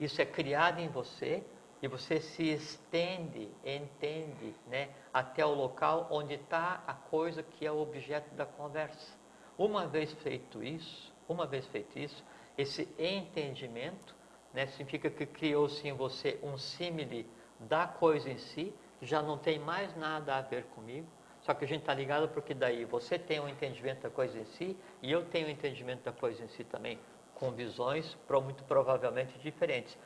[0.00, 1.44] Isso é criado em você
[1.82, 7.70] e você se estende, entende, né, até o local onde está a coisa que é
[7.70, 9.16] o objeto da conversa.
[9.58, 12.24] Uma vez feito isso, uma vez feito isso,
[12.56, 14.14] esse entendimento
[14.52, 17.28] né, significa que criou-se em você um símile
[17.60, 21.06] da coisa em si, já não tem mais nada a ver comigo,
[21.42, 24.44] só que a gente está ligado porque daí você tem um entendimento da coisa em
[24.44, 26.98] si e eu tenho um entendimento da coisa em si também,
[27.34, 29.96] com visões muito provavelmente diferentes.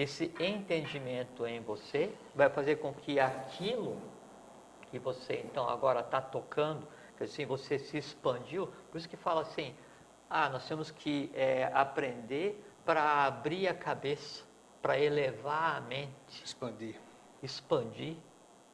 [0.00, 4.00] Esse entendimento em você vai fazer com que aquilo
[4.90, 9.42] que você então agora está tocando, que assim você se expandiu, por isso que fala
[9.42, 9.74] assim,
[10.30, 14.42] ah, nós temos que é, aprender para abrir a cabeça,
[14.80, 16.44] para elevar a mente.
[16.46, 16.96] Expandir.
[17.42, 18.16] Expandir,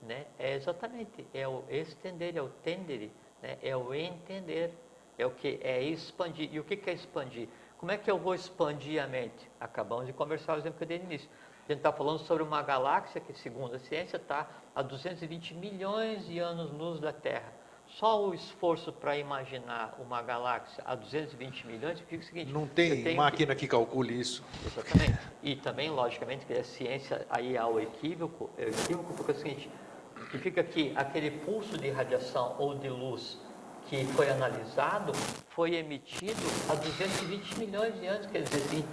[0.03, 0.27] né?
[0.39, 3.11] É exatamente, é o estender, é o tender,
[3.43, 3.59] né?
[3.65, 4.73] é o entender,
[5.19, 6.55] é o que é expandir.
[6.55, 7.49] E o que é expandir?
[7.79, 9.51] Como é que eu vou expandir a mente?
[9.61, 11.29] Acabamos de conversar o exemplo que eu dei no início.
[11.69, 16.27] A gente está falando sobre uma galáxia que, segundo a ciência, está a 220 milhões
[16.27, 17.53] de anos-luz da Terra.
[17.87, 22.53] Só o esforço para imaginar uma galáxia a 220 milhões fica o seguinte...
[22.53, 23.61] Não tem máquina que...
[23.61, 23.69] que...
[23.69, 24.43] calcule isso.
[24.65, 25.19] Exatamente.
[25.43, 29.35] E também, logicamente, que a ciência aí há o equívoco, é o equívoco porque é
[29.35, 29.71] o seguinte,
[30.31, 33.39] que fica aqui aquele pulso de radiação ou de luz
[33.89, 35.13] que foi analisado
[35.49, 38.85] foi emitido há 220 milhões de anos, quer dizer assim,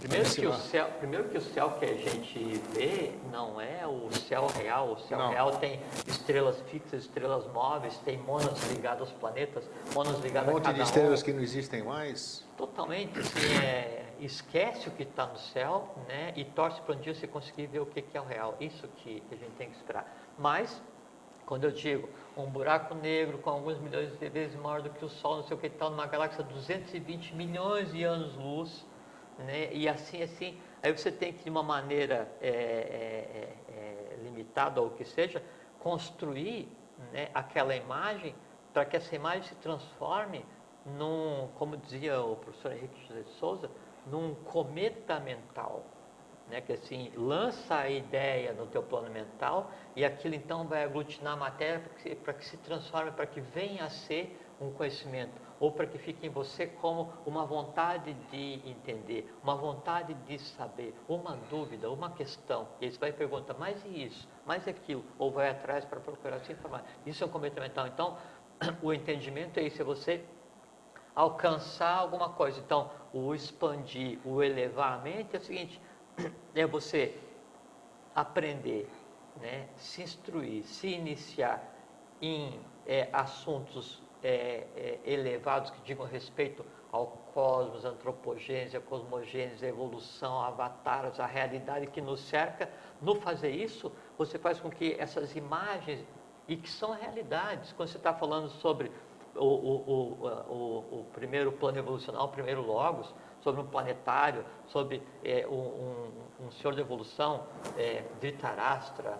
[0.00, 2.38] primeiro que, o céu, primeiro que o céu que a gente
[2.72, 5.30] vê não é o céu real, o céu não.
[5.30, 10.54] real tem estrelas fixas, estrelas móveis, tem monas ligadas aos planetas, monas ligadas a Um
[10.54, 12.44] monte de estrelas que não existem mais.
[12.56, 17.14] Totalmente, assim, é, esquece o que está no céu, né, e torce para um dia
[17.14, 19.76] você conseguir ver o que, que é o real, isso que a gente tem que
[19.76, 20.06] esperar.
[20.38, 20.80] Mas,
[21.52, 25.08] quando eu digo, um buraco negro com alguns milhões de vezes maior do que o
[25.10, 28.86] Sol, não sei o que tal, numa galáxia de 220 milhões de anos-luz,
[29.38, 29.70] né?
[29.70, 34.80] e assim, assim, aí você tem que, de uma maneira é, é, é, é, limitada
[34.80, 35.42] ou o que seja,
[35.78, 36.74] construir
[37.12, 38.34] né, aquela imagem
[38.72, 40.46] para que essa imagem se transforme
[40.86, 43.70] num, como dizia o professor Henrique José de Souza,
[44.06, 45.84] num cometa mental
[46.48, 51.34] né, que assim lança a ideia no teu plano mental e aquilo então vai aglutinar
[51.34, 51.82] a matéria
[52.22, 56.26] para que, se transforme, para que venha a ser um conhecimento, ou para que fique
[56.26, 62.68] em você como uma vontade de entender, uma vontade de saber, uma dúvida, uma questão.
[62.80, 64.28] E aí você vai perguntar, mas e isso?
[64.46, 65.04] Mais aquilo?
[65.18, 66.84] Ou vai atrás para procurar se informar.
[67.04, 67.86] Isso é um cometa mental.
[67.88, 68.16] Então,
[68.82, 70.24] o entendimento é isso, é você
[71.14, 72.60] alcançar alguma coisa.
[72.60, 75.80] Então, o expandir, o elevar a mente é o seguinte,
[76.54, 77.16] é você
[78.14, 78.88] aprender,
[79.40, 81.62] né, se instruir, se iniciar
[82.20, 91.18] em é, assuntos é, é, elevados que digam respeito ao cosmos, antropogênese, cosmogênese, evolução, avatares,
[91.18, 92.68] a realidade que nos cerca.
[93.00, 96.04] No fazer isso, você faz com que essas imagens,
[96.46, 98.92] e que são realidades, quando você está falando sobre
[99.34, 100.12] o, o,
[100.50, 106.50] o, o primeiro plano evolucional, o primeiro logos, sobre um planetário, sobre é, um, um,
[106.50, 107.44] senhor de evolução,
[107.76, 109.18] é, Dhritarashtra,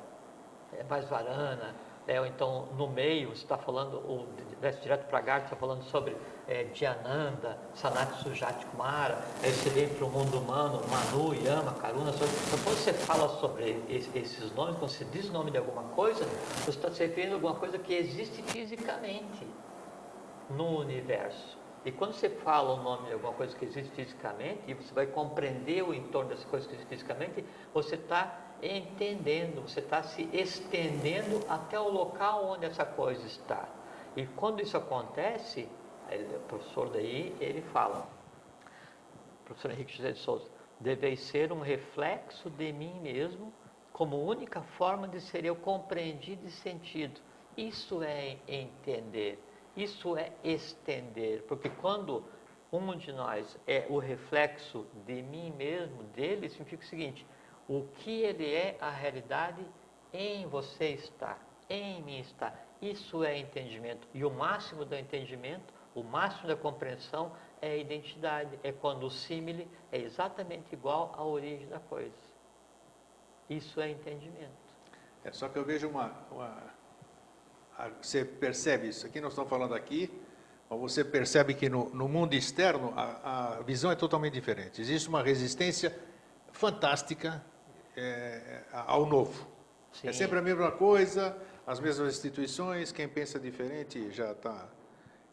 [0.73, 1.75] é, Vaisvarana,
[2.07, 4.27] é, ou então no meio, você está falando, ou
[4.61, 6.17] desce direto para Garta, está falando sobre
[6.49, 12.35] é, Dhyananda, Sanat Sujati Kumara, aí você vem o mundo humano, Manu, Yama, Karuna, sobre,
[12.47, 16.25] então quando você fala sobre esses nomes, quando você diz o nome de alguma coisa,
[16.65, 19.47] você está se referindo a alguma coisa que existe fisicamente
[20.51, 21.62] no universo.
[21.85, 25.07] E quando você fala o nome de alguma coisa que existe fisicamente, e você vai
[25.07, 31.45] compreender o entorno dessa coisa que existe fisicamente, você está entendendo, você está se estendendo
[31.49, 33.69] até o local onde essa coisa está.
[34.17, 35.69] E quando isso acontece,
[36.37, 38.07] o professor daí, ele fala,
[39.45, 43.53] professor Henrique José de Souza, deveis ser um reflexo de mim mesmo,
[43.93, 47.21] como única forma de ser eu compreendido e sentido.
[47.57, 49.43] Isso é entender.
[49.77, 52.25] Isso é estender, porque quando
[52.73, 57.27] um de nós é o reflexo de mim mesmo, dele, significa o seguinte:
[57.69, 59.65] o que ele é, a realidade
[60.13, 62.55] em você está, em mim está.
[62.81, 64.07] Isso é entendimento.
[64.13, 68.59] E o máximo do entendimento, o máximo da compreensão é a identidade.
[68.63, 72.13] É quando o símile é exatamente igual à origem da coisa.
[73.49, 74.51] Isso é entendimento.
[75.25, 76.63] É só que eu vejo uma, uma
[78.01, 79.07] você percebe isso.
[79.07, 80.11] Aqui nós estamos falando aqui,
[80.69, 84.81] mas você percebe que no, no mundo externo a, a, visão é totalmente diferente.
[84.81, 85.97] Existe uma resistência
[86.53, 87.45] fantástica
[87.97, 89.47] é, ao novo.
[89.95, 90.09] É Sim.
[90.09, 94.69] É sempre a mesma coisa, as mesmas instituições, quem pensa diferente já está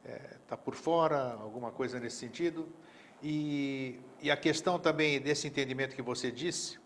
[0.06, 2.68] é, tá por fora, alguma coisa nesse sentido.
[3.22, 6.80] E, e, a questão também desse entendimento que você disse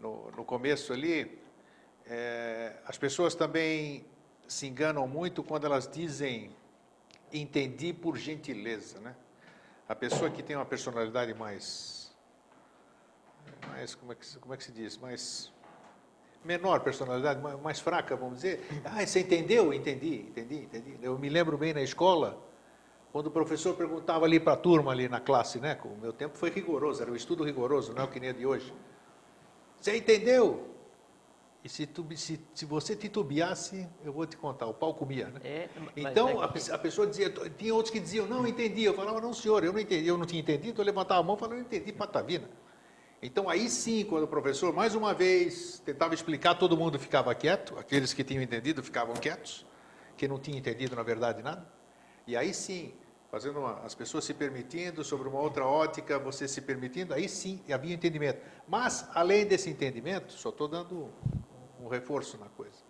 [0.00, 1.40] no, no começo ali,
[2.06, 4.04] é, as pessoas também
[4.46, 6.50] se enganam muito quando elas dizem
[7.32, 9.14] entendi por gentileza, né?
[9.88, 12.14] A pessoa que tem uma personalidade mais,
[13.68, 15.52] mais como é que como é que se diz, mais
[16.44, 18.66] menor personalidade, mais, mais fraca, vamos dizer.
[18.84, 19.72] Ah, você entendeu?
[19.72, 20.98] Entendi, entendi, entendi.
[21.02, 22.40] Eu me lembro bem na escola
[23.12, 25.78] quando o professor perguntava ali para a turma ali na classe, né?
[25.84, 28.32] O meu tempo foi rigoroso, era um estudo rigoroso, não é o que nem é
[28.32, 28.72] de hoje.
[29.80, 30.75] Você entendeu?
[31.66, 35.40] E se, tu, se, se, você titubeasse, eu vou te contar, o pau comia, né?
[35.42, 36.70] É, então, é que...
[36.70, 38.84] a, a, pessoa dizia, tinha outros que diziam, não, entendi.
[38.84, 40.80] Eu falava, não, senhor, eu não entendi, eu não tinha entendido.
[40.80, 42.48] Eu levantava a mão e falava, não entendi patavina.
[43.20, 47.76] Então, aí sim, quando o professor, mais uma vez, tentava explicar, todo mundo ficava quieto,
[47.76, 49.66] aqueles que tinham entendido ficavam quietos,
[50.16, 51.66] que não tinham entendido, na verdade, nada.
[52.28, 52.94] E aí sim,
[53.28, 57.60] fazendo uma, as pessoas se permitindo, sobre uma outra ótica, você se permitindo, aí sim
[57.72, 58.40] havia entendimento.
[58.68, 61.10] Mas, além desse entendimento, só estou dando
[61.80, 62.84] um reforço na coisa.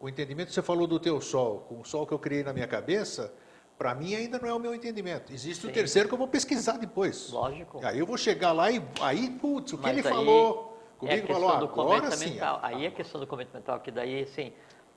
[0.00, 2.66] O entendimento, você falou do teu sol, com o sol que eu criei na minha
[2.66, 3.32] cabeça,
[3.78, 5.32] para mim ainda não é o meu entendimento.
[5.32, 5.68] Existe Sim.
[5.68, 7.30] o terceiro que eu vou pesquisar depois.
[7.30, 7.84] Lógico.
[7.84, 11.26] Aí eu vou chegar lá e aí, putz, o que Mas ele falou, comigo é
[11.26, 12.30] falou agora sim.
[12.32, 12.60] Mental.
[12.62, 14.52] Aí é a questão do comento mental, que daí, assim,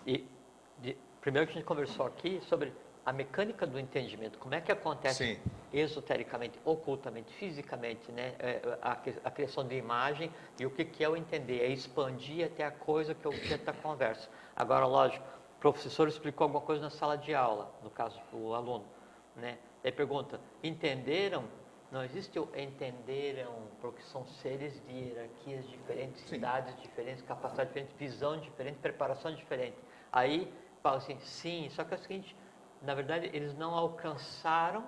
[0.06, 0.28] e,
[0.80, 2.74] de, primeiro que a gente conversou aqui sobre
[3.08, 5.40] a mecânica do entendimento, como é que acontece Sim.
[5.72, 8.36] esotericamente, ocultamente, fisicamente, né?
[8.38, 12.46] É, a, a, criação de imagem e o que, que é o entender, é expandir
[12.46, 14.28] até a coisa que é objeto da conversa.
[14.54, 18.84] Agora, lógico, o professor explicou alguma coisa na sala de aula, no caso, o aluno,
[19.38, 19.58] né?
[19.86, 21.46] Ele pergunta, entenderam?
[21.90, 26.36] Não existe o entenderam, porque são seres de hierarquias diferentes, sim.
[26.36, 29.78] idades diferentes, capacidade diferente, visão diferente, preparação diferente.
[30.12, 32.36] Aí fala assim, sim, só que é o seguinte,
[32.82, 34.84] na verdade, eles não alcançaram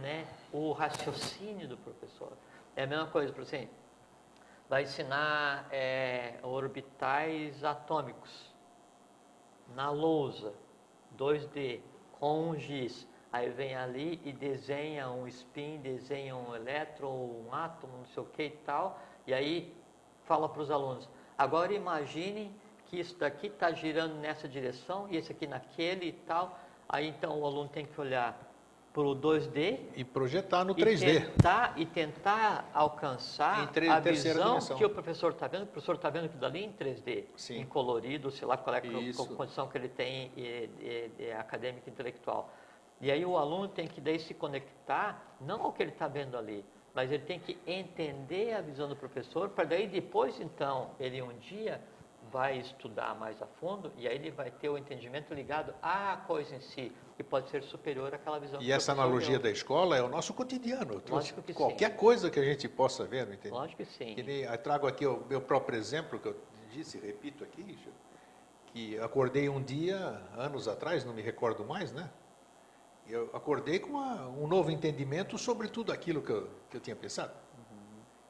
[0.00, 2.32] né, o raciocínio do professor.
[2.74, 3.68] É a mesma coisa, por assim,
[4.68, 8.52] vai ensinar é, orbitais atômicos
[9.74, 10.52] na lousa,
[11.16, 11.80] 2D,
[12.12, 13.06] com um giz.
[13.32, 18.26] Aí vem ali e desenha um spin, desenha um elétron, um átomo, não sei o
[18.26, 19.74] que e tal, e aí
[20.24, 22.54] fala para os alunos, agora imaginem
[22.86, 27.40] que isso daqui está girando nessa direção e esse aqui naquele e tal, Aí então
[27.40, 28.38] o aluno tem que olhar
[28.94, 31.02] para o 2D e projetar no 3D.
[31.02, 34.78] E tentar, e tentar alcançar a visão dimensão.
[34.78, 35.64] que o professor está vendo.
[35.64, 37.58] O professor está vendo aquilo dali em 3D, Sim.
[37.58, 42.48] em colorido, sei lá qual é a condição que ele tem é, é acadêmica intelectual.
[43.00, 46.38] E aí o aluno tem que daí se conectar, não ao que ele está vendo
[46.38, 51.20] ali, mas ele tem que entender a visão do professor, para daí depois então, ele
[51.20, 51.80] um dia
[52.34, 56.56] vai estudar mais a fundo e aí ele vai ter o entendimento ligado à coisa
[56.56, 58.60] em si, que pode ser superior àquela visão.
[58.60, 61.00] E essa analogia da escola é o nosso cotidiano.
[61.08, 61.96] Lógico que Qualquer sim.
[61.96, 63.54] coisa que a gente possa ver, não entende?
[63.54, 64.16] Lógico que sim.
[64.16, 66.36] Que nem, eu trago aqui o meu próprio exemplo, que eu
[66.72, 67.78] disse, repito aqui,
[68.66, 69.96] que acordei um dia,
[70.36, 72.10] anos atrás, não me recordo mais, né?
[73.06, 76.96] Eu acordei com uma, um novo entendimento sobre tudo aquilo que eu, que eu tinha
[76.96, 77.43] pensado.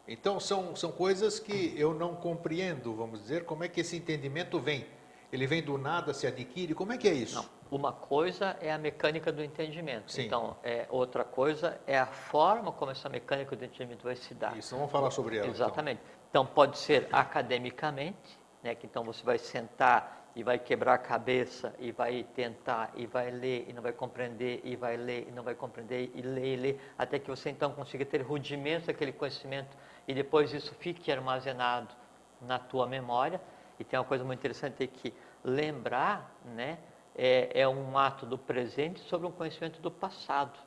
[0.06, 4.60] Então, são, são coisas que eu não compreendo, vamos dizer, como é que esse entendimento
[4.60, 4.86] vem.
[5.32, 7.36] Ele vem do nada, se adquire, como é que é isso?
[7.36, 10.12] Não, uma coisa é a mecânica do entendimento.
[10.12, 10.26] Sim.
[10.26, 14.56] Então, é, outra coisa é a forma como essa mecânica do entendimento vai se dar.
[14.56, 15.46] Isso, vamos falar sobre ela.
[15.46, 15.54] Então.
[15.54, 16.00] Exatamente.
[16.04, 20.98] Então, então pode ser academicamente, né, que então você vai sentar e vai quebrar a
[20.98, 25.30] cabeça e vai tentar e vai ler e não vai compreender e vai ler e
[25.30, 29.12] não vai compreender e ler e ler até que você então consiga ter rudimentos daquele
[29.12, 29.76] conhecimento
[30.06, 31.94] e depois isso fique armazenado
[32.40, 33.40] na tua memória.
[33.78, 36.78] E tem uma coisa muito interessante é que lembrar, né,
[37.14, 40.58] é, é um ato do presente sobre um conhecimento do passado.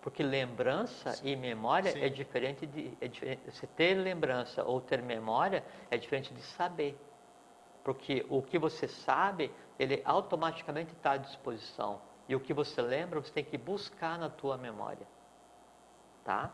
[0.00, 1.28] Porque lembrança Sim.
[1.28, 2.02] e memória Sim.
[2.02, 2.96] é diferente de.
[3.00, 6.98] É diferente, você ter lembrança ou ter memória é diferente de saber.
[7.84, 12.00] Porque o que você sabe, ele automaticamente está à disposição.
[12.28, 15.06] E o que você lembra, você tem que buscar na tua memória.
[16.24, 16.50] Tá?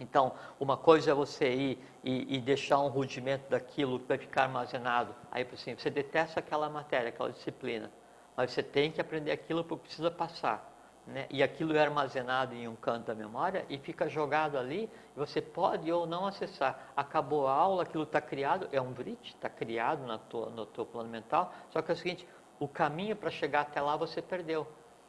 [0.00, 4.44] Então, uma coisa é você ir e, e, deixar um rudimento daquilo que vai ficar
[4.44, 5.14] armazenado.
[5.30, 7.90] Aí, assim, você detesta aquela matéria, aquela disciplina,
[8.34, 10.68] mas você tem que aprender aquilo porque precisa passar.
[11.06, 11.26] Né?
[11.30, 15.40] E aquilo é armazenado em um canto da memória e fica jogado ali, e você
[15.40, 16.92] pode ou não acessar.
[16.96, 20.86] Acabou a aula, aquilo está criado, é um VRIT, está criado na tua, no teu
[20.86, 22.26] plano mental, só que é o seguinte,
[22.58, 24.66] O caminho para chegar até lá você perdeu.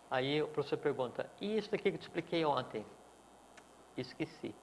[0.10, 2.86] Aí o professor pergunta: e isso daqui que eu te expliquei ontem?
[3.98, 4.56] Esqueci.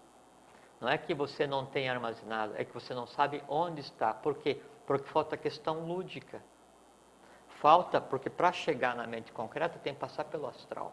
[0.80, 4.14] Não é que você não tem armazenado, é que você não sabe onde está.
[4.14, 4.60] Por quê?
[4.86, 6.42] Porque falta a questão lúdica.
[7.48, 10.92] Falta, porque para chegar na mente concreta tem que passar pelo astral.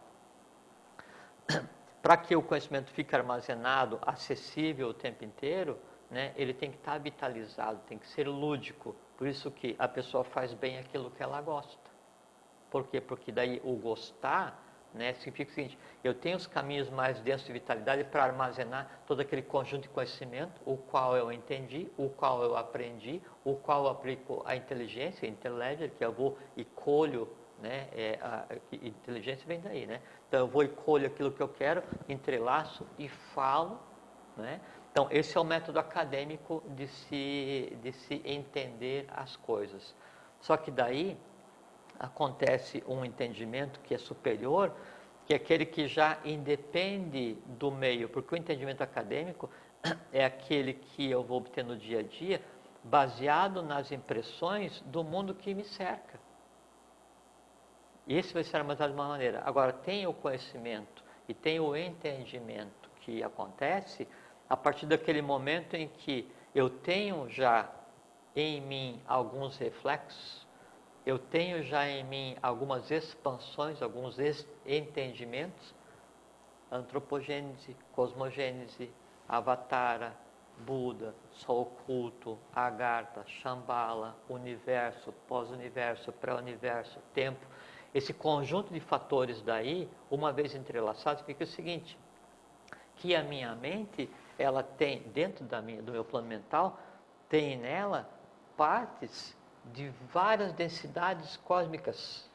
[2.02, 5.78] Para que o conhecimento fique armazenado, acessível o tempo inteiro,
[6.10, 8.96] né, ele tem que estar vitalizado, tem que ser lúdico.
[9.18, 11.92] Por isso que a pessoa faz bem aquilo que ela gosta.
[12.70, 13.00] Por quê?
[13.00, 14.65] Porque daí o gostar
[14.96, 19.20] né, significa o seguinte, eu tenho os caminhos mais densos de vitalidade para armazenar todo
[19.20, 23.90] aquele conjunto de conhecimento, o qual eu entendi, o qual eu aprendi, o qual eu
[23.90, 27.30] aplico a inteligência, a intelligence, que eu vou e colho,
[27.62, 30.02] né, é, a, a, inteligência vem daí, né?
[30.28, 33.80] Então eu vou e colho aquilo que eu quero, entrelaço e falo,
[34.38, 34.60] né?
[34.92, 39.94] Então, esse é o método acadêmico de se, de se entender as coisas.
[40.40, 41.18] Só que daí
[42.00, 44.72] acontece um entendimento que é superior,
[45.26, 49.50] que é aquele que já independe do meio, porque o entendimento acadêmico
[50.12, 52.42] é aquele que eu vou obter no dia a dia,
[52.84, 56.20] baseado nas impressões do mundo que me cerca.
[58.08, 59.42] Esse vai ser armazenado de uma maneira.
[59.44, 64.08] Agora, tem o conhecimento e tem o entendimento que acontece
[64.48, 67.68] a partir daquele momento em que eu tenho já
[68.36, 70.45] em mim alguns reflexos,
[71.06, 74.18] eu tenho já em mim algumas expansões, alguns
[74.66, 75.76] entendimentos,
[76.72, 78.92] antropogênese, cosmogênese,
[79.28, 80.16] avatara,
[80.58, 87.46] Buda, Sol oculto, Agartha, Shambhala, universo, pós-universo, pré-universo, tempo.
[87.94, 91.98] Esse conjunto de fatores daí, uma vez entrelaçados, fica o seguinte,
[92.96, 96.80] que a minha mente ela tem, dentro da minha, do meu plano mental,
[97.28, 98.10] tem nela
[98.56, 99.38] partes
[99.74, 102.30] de várias densidades cósmicas.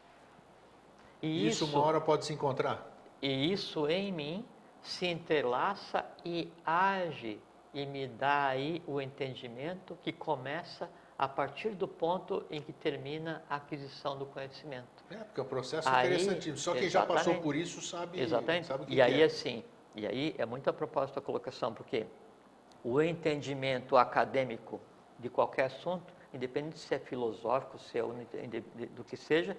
[1.23, 2.87] E isso, isso uma hora pode se encontrar.
[3.21, 4.45] E isso em mim
[4.83, 7.41] se entrelaça e age
[7.73, 13.45] e me dá aí o entendimento que começa a partir do ponto em que termina
[13.49, 15.05] a aquisição do conhecimento.
[15.11, 16.57] É, porque o processo é interessantíssimo.
[16.57, 18.67] Só quem já passou por isso sabe, exatamente.
[18.67, 19.25] sabe o que E aí, é.
[19.25, 19.63] assim,
[19.95, 22.07] e aí é muito a propósito da colocação, porque
[22.83, 24.81] o entendimento acadêmico
[25.19, 28.03] de qualquer assunto, independente se é filosófico, se é
[28.95, 29.57] do que seja,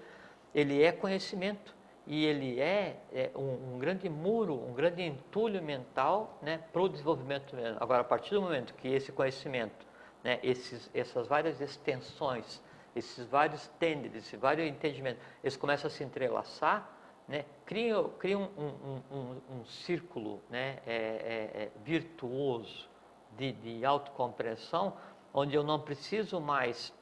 [0.54, 6.38] ele é conhecimento e ele é, é um, um, grande muro, um grande entulho mental
[6.42, 7.56] né, para o desenvolvimento.
[7.80, 9.86] Agora, a partir do momento que esse conhecimento,
[10.24, 12.62] né, esses, essas várias extensões,
[12.96, 16.90] esses vários tenders, esses vários entendimentos, eles começam a se entrelaçar,
[17.28, 22.90] né, cria, cria um, um, um, um círculo né, é, é, é, virtuoso
[23.38, 24.98] de, de autocompreensão,
[25.34, 26.94] onde eu não preciso mais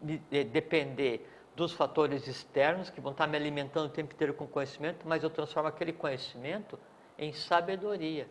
[0.00, 4.46] de, de depender dos fatores externos que vão estar me alimentando o tempo inteiro com
[4.46, 6.78] conhecimento, mas eu transformo aquele conhecimento
[7.16, 8.28] em sabedoria.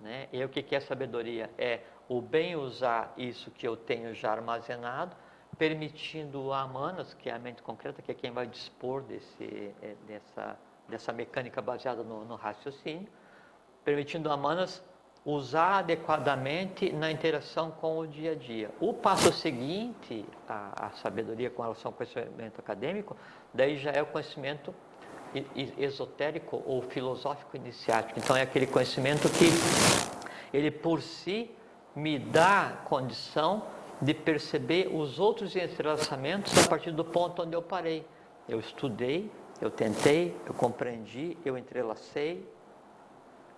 [0.00, 0.28] Né?
[0.32, 1.50] E o que é sabedoria?
[1.58, 5.16] É o bem usar isso que eu tenho já armazenado
[5.54, 9.94] permitindo a Manas, que é a mente concreta, que é quem vai dispor desse, é,
[10.06, 10.58] dessa,
[10.88, 13.08] dessa mecânica baseada no, no raciocínio,
[13.84, 14.82] permitindo a Manas
[15.24, 18.70] usar adequadamente na interação com o dia a dia.
[18.78, 23.16] O passo seguinte, a, a sabedoria com relação ao conhecimento acadêmico,
[23.52, 24.74] daí já é o conhecimento
[25.78, 28.18] esotérico ou filosófico iniciático.
[28.18, 29.46] Então é aquele conhecimento que
[30.56, 31.50] ele por si
[31.96, 33.64] me dá condição
[34.00, 38.06] de perceber os outros entrelaçamentos a partir do ponto onde eu parei.
[38.48, 42.46] Eu estudei, eu tentei, eu compreendi, eu entrelacei,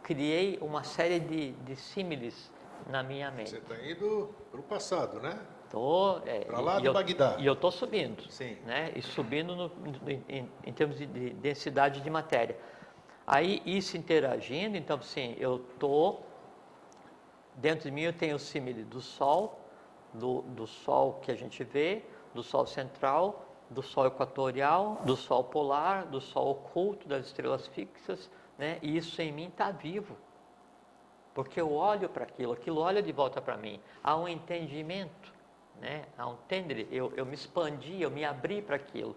[0.06, 2.52] criei uma série de, de símiles
[2.88, 3.50] na minha mente.
[3.50, 5.36] Você está indo para o passado, né?
[5.64, 6.22] Estou.
[6.24, 7.34] É, para lá do Bagdá.
[7.40, 8.22] E eu estou subindo.
[8.30, 8.56] Sim.
[8.64, 8.92] Né?
[8.94, 9.72] E subindo no,
[10.08, 12.56] em, em, termos de, de densidade de matéria.
[13.26, 16.24] Aí, isso interagindo, então, assim, eu estou.
[17.56, 19.58] Dentro de mim eu tenho o símile do Sol,
[20.14, 25.42] do, do Sol que a gente vê, do Sol central, do Sol equatorial, do Sol
[25.42, 28.78] polar, do Sol oculto, das estrelas fixas, né?
[28.82, 30.16] E isso em mim está vivo.
[31.34, 33.80] Porque eu olho para aquilo, aquilo olha de volta para mim.
[34.02, 35.32] Há um entendimento,
[35.80, 36.04] né?
[36.16, 39.14] Há um tender, eu, eu me expandi, eu me abri para aquilo.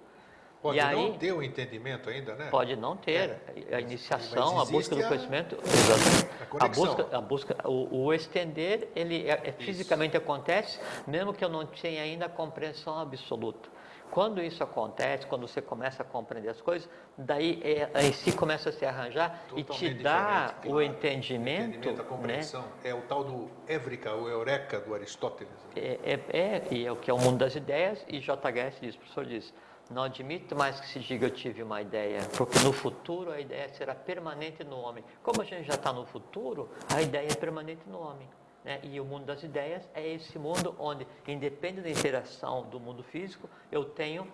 [0.61, 2.49] Pode e não aí, ter o entendimento ainda, né?
[2.49, 3.39] Pode não ter.
[3.69, 3.75] É.
[3.75, 5.55] A iniciação, a busca do conhecimento,
[6.59, 10.77] a, a, busca, a busca, o, o estender, ele é, é, fisicamente acontece,
[11.07, 13.69] mesmo que eu não tenha ainda a compreensão absoluta.
[14.11, 18.69] Quando isso acontece, quando você começa a compreender as coisas, daí é, em si começa
[18.69, 20.77] a se arranjar e te dá claro.
[20.77, 21.77] o entendimento.
[21.77, 22.61] entendimento a compreensão.
[22.61, 22.89] Né?
[22.89, 25.53] É o tal do Évrica, o Eureka do Aristóteles.
[25.75, 28.77] É, é, é, e é o que é o mundo das ideias, e J.H.S.
[28.81, 29.53] diz, o professor diz,
[29.89, 33.69] não admito mais que se diga eu tive uma ideia, porque no futuro a ideia
[33.69, 35.03] será permanente no homem.
[35.23, 38.29] Como a gente já está no futuro, a ideia é permanente no homem.
[38.63, 38.79] Né?
[38.83, 43.49] E o mundo das ideias é esse mundo onde, independente da interação do mundo físico,
[43.71, 44.31] eu tenho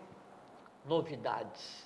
[0.84, 1.86] novidades.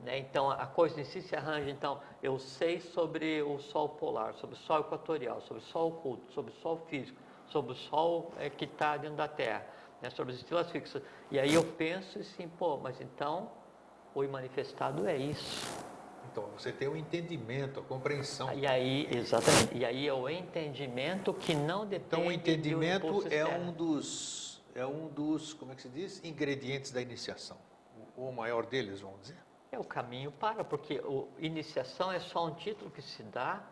[0.00, 0.18] Né?
[0.18, 1.70] Então a coisa em si se arranja.
[1.70, 6.32] Então eu sei sobre o Sol polar, sobre o Sol equatorial, sobre o Sol oculto,
[6.32, 9.66] sobre o Sol físico, sobre o Sol é, que está dentro da Terra
[10.02, 11.00] né, sobre as estrelas fixas.
[11.30, 13.50] E aí eu penso assim, pô, mas então
[14.14, 15.91] o manifestado é isso.
[16.32, 18.52] Então, você tem o um entendimento, a compreensão.
[18.54, 19.76] E aí, exatamente.
[19.76, 24.42] E aí é o entendimento que não depende Então, o entendimento é um dos
[24.74, 27.58] é um dos, como é que se diz, ingredientes da iniciação.
[28.16, 29.36] O, o maior deles, vamos dizer.
[29.70, 33.62] É o caminho para, porque o, iniciação é só um título que se dá,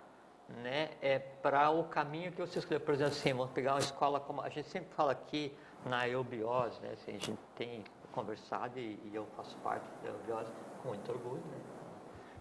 [0.62, 2.80] né, é para o caminho que você escolheu.
[2.80, 5.54] Por exemplo, assim, vamos pegar uma escola como a gente sempre fala aqui,
[5.84, 6.90] na eubiose, né?
[6.92, 10.52] Assim, a gente tem conversado e, e, eu faço parte da eubiose
[10.82, 11.79] com muito orgulho, né?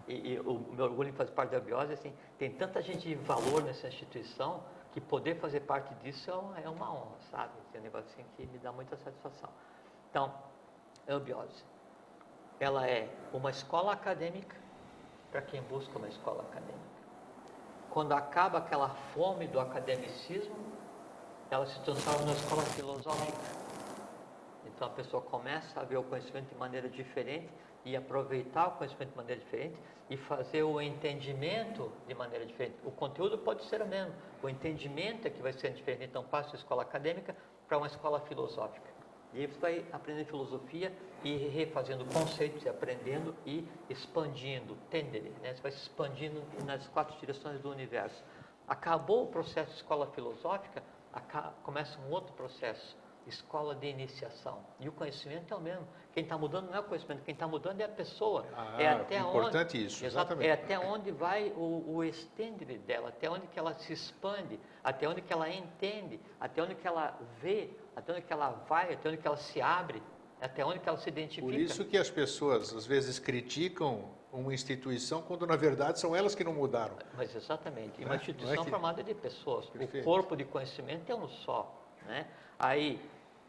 [0.08, 3.14] E, e, o meu orgulho em fazer parte da eubiose, assim, tem tanta gente de
[3.14, 7.52] valor nessa instituição que poder fazer parte disso é uma, é uma honra, sabe?
[7.74, 9.48] É um negócio assim que me dá muita satisfação.
[10.10, 10.34] Então,
[11.06, 11.64] eubiose,
[12.58, 14.56] ela é uma escola acadêmica
[15.30, 16.90] para quem busca uma escola acadêmica.
[17.90, 20.56] Quando acaba aquela fome do academicismo,
[21.50, 23.60] ela se transforma numa escola filosófica.
[24.64, 27.50] Então a pessoa começa a ver o conhecimento de maneira diferente
[27.84, 29.76] e aproveitar o conhecimento de maneira diferente
[30.08, 32.76] e fazer o entendimento de maneira diferente.
[32.84, 34.12] O conteúdo pode ser o mesmo,
[34.42, 36.04] o entendimento é que vai ser diferente.
[36.04, 37.36] Então passa da escola acadêmica
[37.68, 38.90] para uma escola filosófica.
[39.32, 45.54] E aí você vai aprendendo filosofia e refazendo conceitos, e aprendendo e expandindo, tendere, né?
[45.54, 48.20] Você vai se expandindo nas quatro direções do universo.
[48.66, 50.82] Acabou o processo de escola filosófica,
[51.62, 52.96] começa um outro processo,
[53.26, 54.64] escola de iniciação.
[54.78, 55.86] E o conhecimento é o mesmo.
[56.12, 58.46] Quem está mudando não é o conhecimento, quem está mudando é a pessoa.
[58.56, 60.48] Ah, é até importante onde, isso, exatamente.
[60.48, 65.22] É até onde vai o, o dela, até onde que ela se expande, até onde
[65.22, 69.18] que ela entende, até onde que ela vê, até onde que ela vai, até onde
[69.18, 70.02] que ela se abre,
[70.40, 71.46] até onde que ela se identifica.
[71.46, 76.34] Por isso que as pessoas às vezes criticam uma instituição quando na verdade são elas
[76.34, 76.96] que não mudaram.
[77.16, 78.70] Mas exatamente, e uma instituição é que...
[78.70, 79.68] formada de pessoas.
[79.68, 80.02] Perfeito.
[80.02, 82.26] O corpo de conhecimento é um só, né?
[82.60, 83.00] Aí,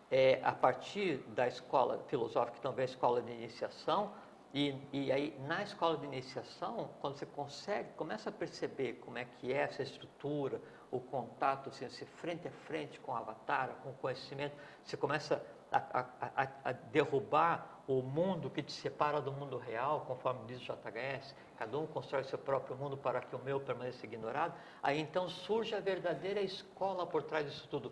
[0.09, 4.14] é, a partir da escola filosófica, também a escola de iniciação,
[4.53, 9.26] e, e, aí na escola de iniciação, quando você consegue, começa a perceber como é
[9.26, 13.89] que é essa estrutura, o contato, assim, você frente a frente com o avatar, com
[13.89, 19.57] o conhecimento, você começa a, a, a, derrubar o mundo que te separa do mundo
[19.57, 23.59] real, conforme diz o JHS, cada um constrói seu próprio mundo para que o meu
[23.59, 27.91] permaneça ignorado, aí então surge a verdadeira escola por trás disso tudo,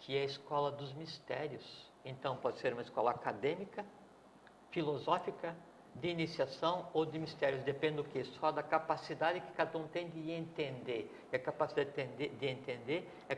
[0.00, 1.90] que é a escola dos mistérios.
[2.04, 3.84] Então pode ser uma escola acadêmica,
[4.70, 5.54] filosófica,
[5.94, 8.22] de iniciação ou de mistérios, depende do que?
[8.24, 11.10] Só da capacidade que cada um tem de entender.
[11.32, 13.36] E a capacidade de entender é a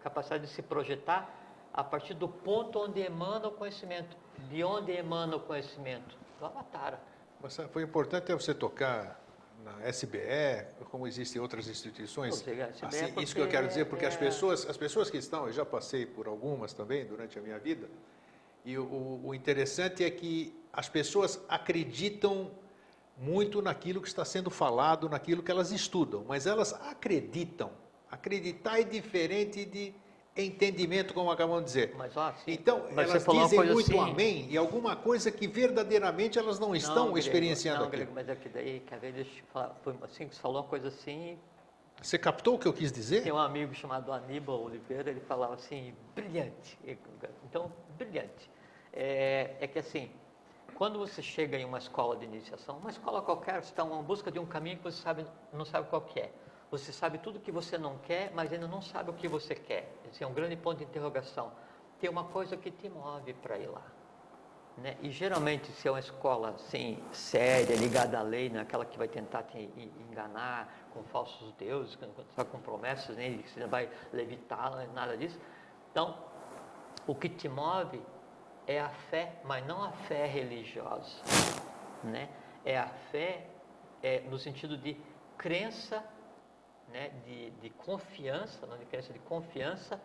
[0.00, 1.28] capacidade de se projetar
[1.72, 4.16] a partir do ponto onde emana o conhecimento.
[4.48, 6.16] De onde emana o conhecimento?
[6.38, 6.98] Do Avatar.
[7.40, 9.19] Mas foi importante você tocar
[9.64, 12.36] na SBE, como existem outras instituições.
[12.36, 14.08] Seja, assim, isso que eu quero dizer, porque é...
[14.08, 17.58] as pessoas, as pessoas que estão, eu já passei por algumas também durante a minha
[17.58, 17.88] vida,
[18.64, 22.50] e o, o interessante é que as pessoas acreditam
[23.16, 27.70] muito naquilo que está sendo falado, naquilo que elas estudam, mas elas acreditam.
[28.10, 29.94] Acreditar é diferente de
[30.36, 31.94] entendimento, como acabamos de dizer.
[31.96, 36.58] Mas, ó, sim, então, elas dizem muito assim, amém e alguma coisa que verdadeiramente elas
[36.58, 38.12] não estão não, experienciando grego, aqui.
[38.14, 38.82] mas é que daí,
[39.82, 41.38] foi assim que você falou uma coisa assim.
[42.00, 43.22] Você captou o que eu quis dizer?
[43.22, 46.78] Tem um amigo chamado Aníbal Oliveira, ele falava assim, brilhante.
[47.44, 48.50] Então, brilhante.
[48.92, 50.10] É, é que assim,
[50.74, 54.30] quando você chega em uma escola de iniciação, uma escola qualquer, você está em busca
[54.30, 56.30] de um caminho que você sabe, não sabe qual que é.
[56.70, 59.54] Você sabe tudo o que você não quer, mas ainda não sabe o que você
[59.54, 59.92] quer.
[60.08, 61.52] Esse é um grande ponto de interrogação.
[61.98, 63.82] Tem uma coisa que te move para ir lá.
[64.78, 64.96] Né?
[65.02, 68.96] E geralmente, se é uma escola assim, séria, ligada à lei, não é aquela que
[68.96, 69.58] vai tentar te
[70.10, 71.98] enganar com falsos deuses,
[72.50, 73.42] com promessas, nem né?
[73.42, 75.38] que você vai levitar, nada disso.
[75.90, 76.16] Então,
[77.04, 78.00] o que te move
[78.66, 81.20] é a fé, mas não a fé religiosa.
[82.04, 82.28] Né?
[82.64, 83.46] É a fé
[84.02, 84.96] é, no sentido de
[85.36, 86.02] crença
[86.92, 90.00] né, de, de confiança, não de crença, de confiança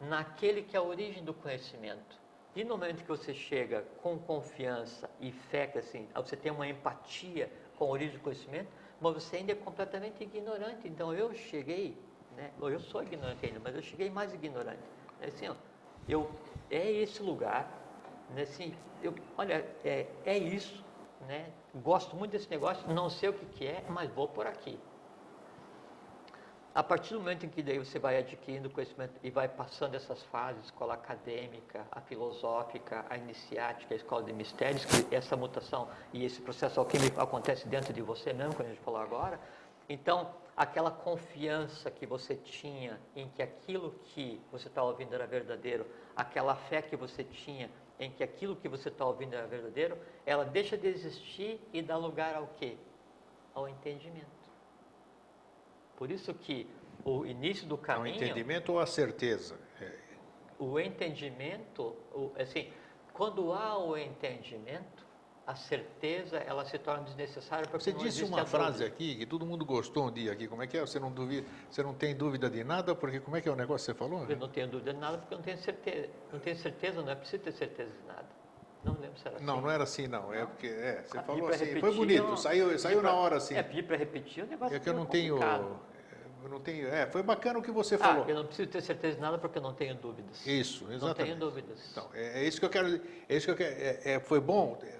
[0.00, 2.18] naquele que é a origem do conhecimento.
[2.56, 6.68] E no momento que você chega com confiança e fé, que assim, você tem uma
[6.68, 8.68] empatia com a origem do conhecimento,
[9.00, 10.86] mas você ainda é completamente ignorante.
[10.86, 11.98] Então eu cheguei,
[12.36, 12.52] né?
[12.60, 14.82] Eu sou ignorante ainda, mas eu cheguei mais ignorante.
[15.20, 15.54] É assim, ó,
[16.08, 16.30] eu
[16.70, 17.68] é esse lugar,
[18.30, 18.42] né?
[18.42, 18.72] Assim,
[19.02, 20.84] eu, olha, é, é isso,
[21.26, 21.50] né?
[21.74, 24.78] Gosto muito desse negócio, não sei o que, que é, mas vou por aqui.
[26.74, 30.20] A partir do momento em que daí você vai adquirindo conhecimento e vai passando essas
[30.24, 36.24] fases, escola acadêmica, a filosófica, a iniciática, a escola de mistérios, que essa mutação e
[36.24, 39.38] esse processo alquímico acontece dentro de você mesmo, como a gente falou agora.
[39.88, 45.86] Então, aquela confiança que você tinha em que aquilo que você está ouvindo era verdadeiro,
[46.16, 47.70] aquela fé que você tinha
[48.00, 49.96] em que aquilo que você está ouvindo era verdadeiro,
[50.26, 52.76] ela deixa de existir e dá lugar ao quê?
[53.54, 54.43] Ao entendimento.
[55.96, 56.66] Por isso que
[57.04, 58.14] o início do caminho...
[58.14, 59.58] O entendimento ou a certeza?
[59.80, 59.92] É.
[60.58, 61.96] O entendimento,
[62.38, 62.70] assim,
[63.12, 65.04] quando há o entendimento,
[65.46, 69.64] a certeza ela se torna desnecessária porque Você disse uma frase aqui que todo mundo
[69.64, 70.48] gostou um dia aqui.
[70.48, 70.80] Como é que é?
[70.80, 73.56] Você não duvida, você não tem dúvida de nada porque como é que é o
[73.56, 74.26] negócio que você falou?
[74.28, 76.08] Eu não tenho dúvida de nada porque eu não tenho certeza.
[76.32, 78.28] Não tenho certeza, não é preciso ter certeza de nada.
[78.84, 79.44] Não lembro se era assim.
[79.44, 80.32] Não, não era assim não.
[80.34, 81.64] É porque é, você ah, falou assim.
[81.64, 82.22] Repetir, foi bonito.
[82.24, 83.54] Não, saiu, saiu pra, na hora assim.
[83.54, 84.76] É pedir para repetir o negócio.
[84.76, 85.38] É que eu não tenho
[86.44, 86.88] eu não tenho.
[86.88, 88.28] É, foi bacana o que você ah, falou.
[88.28, 90.46] Eu não preciso ter certeza de nada porque eu não tenho dúvidas.
[90.46, 91.02] Isso, exatamente.
[91.02, 91.88] Não tenho dúvidas.
[91.90, 93.00] Então, é, é isso que eu quero.
[93.28, 93.74] É isso que eu quero.
[93.74, 94.94] É, é, foi bom é,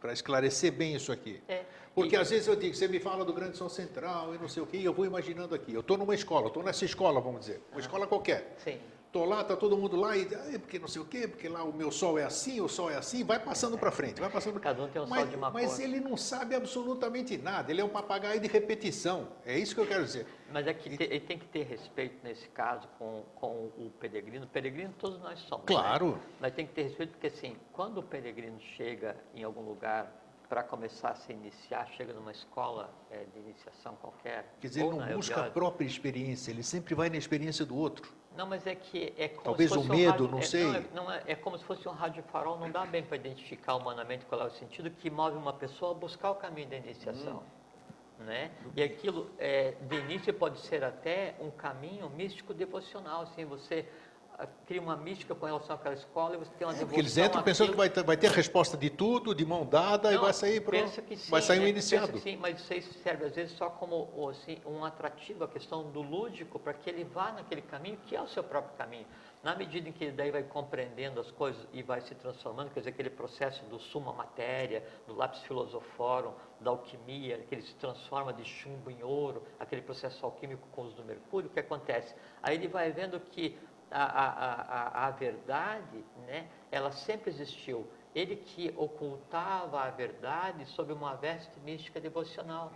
[0.00, 1.42] para esclarecer bem isso aqui.
[1.48, 1.64] É,
[1.94, 2.18] porque e...
[2.18, 4.66] às vezes eu digo, você me fala do Grande São Central e não sei o
[4.66, 5.72] quê, e eu vou imaginando aqui.
[5.72, 8.54] Eu estou numa escola, estou nessa escola, vamos dizer, uma ah, escola qualquer.
[8.58, 8.78] Sim.
[9.16, 10.26] Estou lá, está todo mundo lá, e
[10.58, 12.96] porque não sei o quê, porque lá o meu sol é assim, o sol é
[12.96, 14.60] assim, vai passando para frente, vai passando.
[14.60, 15.80] Cada um tem um mas, sol de uma Mas cor.
[15.80, 19.86] ele não sabe absolutamente nada, ele é um papagaio de repetição, é isso que eu
[19.86, 20.26] quero dizer.
[20.52, 20.96] Mas é que e...
[21.00, 24.44] ele tem que ter respeito nesse caso com, com o peregrino.
[24.44, 25.64] O peregrino todos nós somos.
[25.64, 25.74] Né?
[25.74, 26.10] Claro.
[26.10, 26.20] Né?
[26.38, 30.12] Mas tem que ter respeito porque assim, quando o peregrino chega em algum lugar
[30.48, 34.54] para começar a se iniciar, chega numa escola é, de iniciação qualquer.
[34.60, 38.12] Quer dizer, ele não busca a própria experiência, ele sempre vai na experiência do outro.
[38.36, 40.42] Não, mas é que é como Talvez se fosse o medo, um rádio, não é,
[40.42, 40.64] sei.
[40.64, 43.16] Não, é, não é, é, como se fosse um rádio farol, não dá bem para
[43.16, 46.76] identificar humanamente qual é o sentido que move uma pessoa a buscar o caminho da
[46.76, 47.42] iniciação.
[48.20, 48.24] Hum.
[48.24, 48.50] Né?
[48.74, 53.86] E aquilo, é, de início, pode ser até um caminho místico devocional, assim, você
[54.66, 57.42] cria uma mística com relação àquela escola e você tem uma é, Porque eles entram
[57.42, 60.20] pensando que vai ter, vai ter a resposta de tudo, de mão dada, não, e
[60.20, 62.18] vai sair pro, sim, vai sair um iniciado.
[62.18, 66.02] sim, mas isso aí serve às vezes só como assim, um atrativo, a questão do
[66.02, 69.06] lúdico, para que ele vá naquele caminho que é o seu próprio caminho.
[69.42, 72.80] Na medida em que ele daí vai compreendendo as coisas e vai se transformando, quer
[72.80, 78.32] dizer, aquele processo do suma matéria, do lápis filosoforum, da alquimia, que ele se transforma
[78.32, 82.14] de chumbo em ouro, aquele processo alquímico com os do mercúrio, o que acontece?
[82.42, 83.56] Aí ele vai vendo que
[83.90, 87.86] a, a, a, a verdade, né, ela sempre existiu.
[88.14, 92.72] Ele que ocultava a verdade sob uma veste mística devocional.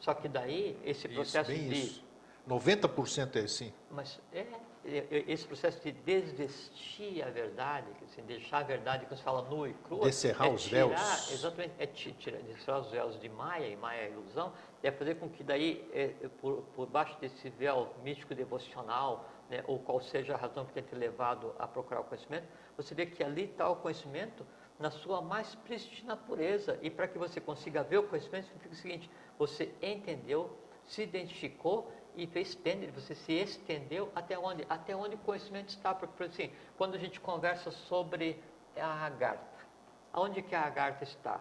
[0.00, 1.74] Só que daí, esse processo isso, de...
[1.74, 2.10] Isso.
[2.48, 3.72] 90% é assim.
[3.90, 4.46] Mas é,
[4.84, 9.42] é, é, esse processo de desvestir a verdade, assim, deixar a verdade, quando se fala
[9.42, 10.06] nua e crua...
[10.06, 11.30] Descerrar é os véus.
[11.30, 14.52] Exatamente, é tirar, descerrar os véus de Maia, e Maia é ilusão,
[14.82, 16.08] é fazer com que daí, é,
[16.40, 20.86] por, por baixo desse véu místico devocional, né, ou qual seja a razão que tenha
[20.86, 22.46] te levado a procurar o conhecimento,
[22.76, 24.46] você vê que ali está o conhecimento
[24.78, 26.78] na sua mais prístina pureza.
[26.80, 31.92] E para que você consiga ver o conhecimento, significa o seguinte: você entendeu, se identificou
[32.14, 34.64] e fez tender, você se estendeu até onde?
[34.70, 35.92] Até onde o conhecimento está.
[35.92, 38.42] Porque, por assim, quando a gente conversa sobre
[38.76, 39.66] a agartha,
[40.12, 41.40] aonde que a agartha está?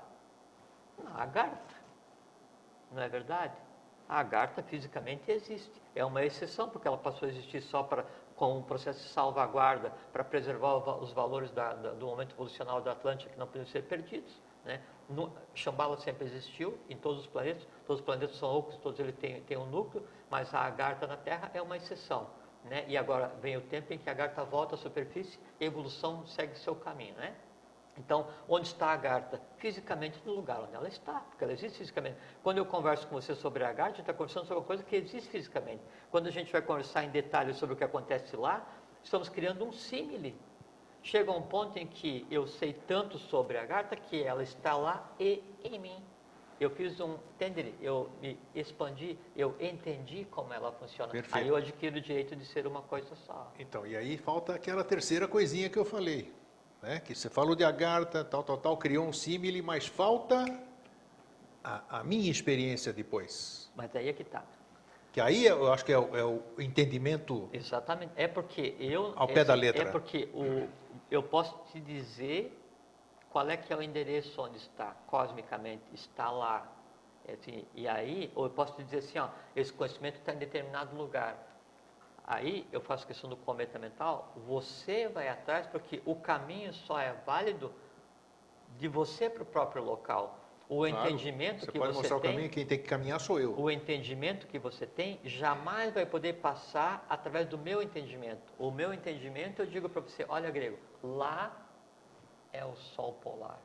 [0.97, 1.75] Na agartha,
[2.91, 3.55] não é verdade?
[4.09, 5.79] A agartha fisicamente existe.
[5.95, 8.03] É uma exceção, porque ela passou a existir só para,
[8.35, 12.93] com um processo de salvaguarda para preservar os valores da, da, do momento evolucional da
[12.93, 14.41] Atlântica que não podem ser perdidos.
[14.65, 14.81] Né?
[15.07, 15.31] No,
[15.99, 19.57] sempre existiu em todos os planetas, todos os planetas são ocos, todos eles têm, têm
[19.57, 22.31] um núcleo, mas a agartha na Terra é uma exceção.
[22.63, 22.85] Né?
[22.87, 26.25] E agora vem o tempo em que a agartha volta à superfície e a evolução
[26.25, 27.13] segue seu caminho.
[27.15, 27.35] Né?
[27.99, 29.41] Então, onde está a agartha?
[29.57, 32.17] Fisicamente no lugar onde ela está, porque ela existe fisicamente.
[32.41, 34.81] Quando eu converso com você sobre a agartha, a gente está conversando sobre uma coisa
[34.81, 35.83] que existe fisicamente.
[36.09, 38.65] Quando a gente vai conversar em detalhes sobre o que acontece lá,
[39.03, 40.35] estamos criando um símile.
[41.03, 45.13] Chega um ponto em que eu sei tanto sobre a agartha que ela está lá
[45.19, 46.03] e em mim.
[46.59, 47.73] Eu fiz um, entende?
[47.81, 51.09] Eu me expandi, eu entendi como ela funciona.
[51.09, 51.37] Perfeito.
[51.37, 53.53] Aí eu adquiro o direito de ser uma coisa só.
[53.57, 56.38] Então, e aí falta aquela terceira coisinha que eu falei
[56.81, 56.99] né?
[56.99, 60.45] que você falou de agartha, tal, tal, tal, criou um símile, mas falta
[61.63, 63.69] a, a, minha experiência depois.
[63.75, 64.43] Mas aí é que está.
[65.11, 67.49] Que aí eu acho que é o, é o, entendimento.
[67.51, 68.13] Exatamente.
[68.15, 69.13] É porque eu.
[69.15, 69.83] Ao pé da letra.
[69.83, 70.67] É porque o,
[71.09, 72.55] eu posso te dizer
[73.29, 76.71] qual é que é o endereço onde está, cosmicamente, está lá.
[77.27, 80.37] É assim, e aí, ou eu posso te dizer assim, ó, esse conhecimento está em
[80.37, 81.37] determinado lugar.
[82.29, 87.11] Aí eu faço questão do cometa mental, você vai atrás porque o caminho só é
[87.25, 87.73] válido
[88.77, 90.37] de você para o próprio local.
[90.69, 93.19] O claro, entendimento você que pode você mostrar tem, o caminho, quem tem que caminhar
[93.19, 93.59] sou eu.
[93.59, 98.53] O entendimento que você tem jamais vai poder passar através do meu entendimento.
[98.59, 101.67] O meu entendimento, eu digo para você, olha grego, lá
[102.53, 103.59] é o sol polar.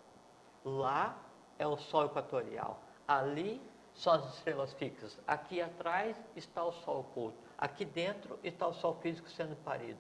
[0.65, 1.19] Lá
[1.59, 2.83] é o sol equatorial.
[3.07, 3.61] Ali
[3.93, 5.21] são as estrelas fixas.
[5.27, 7.44] Aqui atrás está o sol oculto.
[7.57, 9.99] Aqui dentro está o sol físico sendo parido.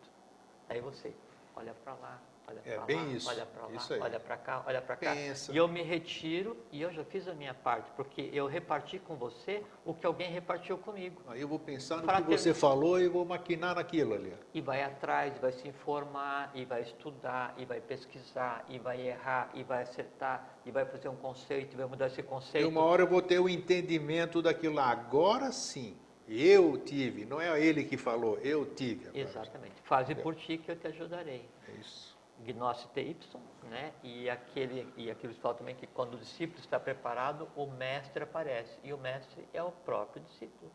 [0.69, 1.13] Aí você
[1.57, 4.01] olha para lá, olha é para lá, isso, olha para lá, aí.
[4.01, 5.15] olha para cá, olha para cá.
[5.15, 5.53] Pensa.
[5.53, 9.15] E eu me retiro e eu já fiz a minha parte, porque eu reparti com
[9.15, 11.23] você o que alguém repartiu comigo.
[11.29, 14.35] Aí eu vou pensar no Pra que ter- você falou e vou maquinar naquilo ali.
[14.53, 19.51] E vai atrás, vai se informar, e vai estudar, e vai pesquisar, e vai errar,
[19.55, 22.69] e vai acertar, e vai fazer um conceito, e vai mudar esse E conceito.
[22.69, 24.91] uma hora eu vou ter o entendimento daquilo lá.
[24.91, 25.97] Agora sim,
[26.29, 29.09] eu tive, não é ele que falou, eu tive.
[29.09, 29.19] agora.
[29.19, 29.75] Exatamente.
[29.83, 31.49] Faze por ti que eu te ajudarei.
[31.69, 32.15] É isso.
[32.41, 33.93] Gnose Y, né?
[34.03, 38.77] E aquele e aquilo fala também que quando o discípulo está preparado, o mestre aparece.
[38.83, 40.71] E o mestre é o próprio discípulo.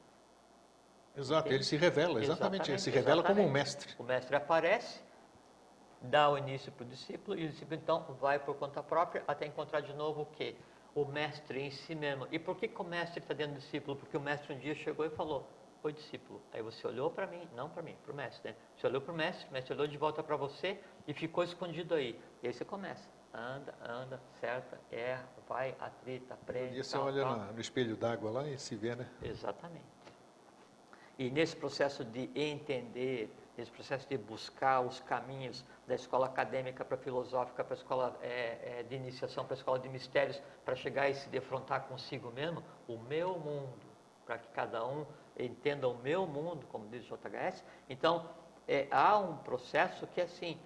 [1.16, 1.56] Exato, Entende?
[1.56, 3.94] ele se revela, exatamente, ele se revela como um mestre.
[3.98, 5.02] O mestre aparece,
[6.02, 9.46] dá o início para o discípulo e o discípulo então vai por conta própria até
[9.46, 10.56] encontrar de novo o quê?
[10.96, 12.28] O mestre em si mesmo.
[12.32, 13.96] E por que, que o mestre está dentro do discípulo?
[13.96, 15.48] Porque o mestre um dia chegou e falou:
[15.82, 16.42] Oi, discípulo.
[16.52, 18.52] Aí você olhou para mim, não para mim, para o mestre.
[18.52, 18.58] Né?
[18.76, 20.78] Você olhou para o mestre, o mestre olhou de volta para você
[21.08, 22.20] e ficou escondido aí.
[22.44, 23.08] E aí você começa.
[23.34, 26.72] Anda, anda, certa, erra, vai, atrita, aprende.
[26.72, 27.38] Um dia você tal, olha tal.
[27.54, 29.08] no espelho d'água lá e se vê, né?
[29.22, 29.86] Exatamente.
[31.18, 36.96] E nesse processo de entender, nesse processo de buscar os caminhos da escola acadêmica para
[36.96, 40.76] a filosófica, para a escola é, é, de iniciação, para a escola de mistérios, para
[40.76, 43.86] chegar e se defrontar consigo mesmo, o meu mundo,
[44.26, 45.06] para que cada um
[45.38, 47.66] entenda o meu mundo, como diz o JHS.
[47.90, 48.30] Então,
[48.66, 50.58] é, há um processo que é assim,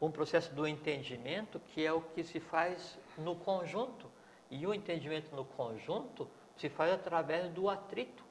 [0.00, 4.10] um processo do entendimento que é o que se faz no conjunto.
[4.50, 6.26] E o entendimento no conjunto
[6.56, 8.24] se faz através do atrito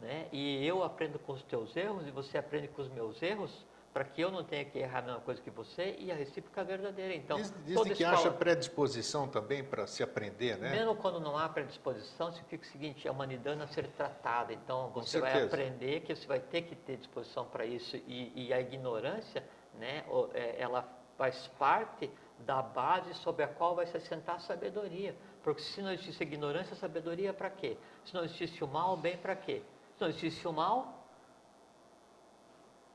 [0.00, 0.26] né?
[0.32, 4.04] E eu aprendo com os teus erros e você aprende com os meus erros, para
[4.04, 6.64] que eu não tenha que errar a mesma coisa que você e a recíproca é
[6.64, 7.12] verdadeira.
[7.12, 10.70] Então, Diz- Dizem que escola- acha predisposição também para se aprender, né?
[10.70, 14.52] mesmo quando não há predisposição, significa o seguinte, é a humanidade a ser tratada.
[14.52, 17.96] Então, você vai aprender que você vai ter que ter disposição para isso.
[18.06, 19.42] E, e a ignorância,
[19.74, 20.88] né, é, ela
[21.18, 25.16] faz parte da base sobre a qual vai se assentar a sabedoria.
[25.42, 27.76] Porque se não existisse ignorância, sabedoria para quê?
[28.04, 29.62] Se não existisse o mal, o bem para quê?
[30.00, 31.06] Não existisse o mal,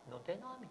[0.10, 0.68] não tem nome.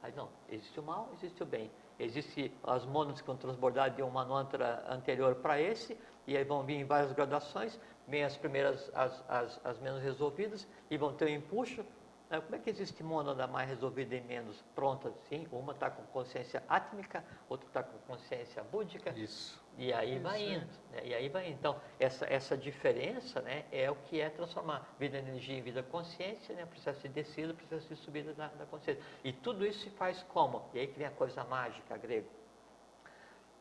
[0.00, 1.68] Aí não, existe o mal, existe o bem.
[1.98, 6.62] Existe as monas que vão transbordar de um mantra anterior para esse, e aí vão
[6.62, 11.24] vir em várias gradações, vem as primeiras, as, as, as menos resolvidas, e vão ter
[11.24, 11.84] um empuxo.
[12.28, 15.12] Como é que existe mônada mais resolvida e menos pronta?
[15.28, 19.62] Sim, uma está com consciência átmica, outra está com consciência búdica, Isso.
[19.78, 20.54] e aí Isso, vai é.
[20.54, 21.00] indo, né?
[21.04, 21.54] e aí vai indo.
[21.54, 25.84] Então, essa, essa diferença né, é o que é transformar vida em energia em vida
[25.84, 29.02] consciência, né, processo de descida, processo de subida da, da consciência.
[29.22, 30.68] E tudo isso se faz como?
[30.74, 32.28] E aí que vem a coisa mágica grego.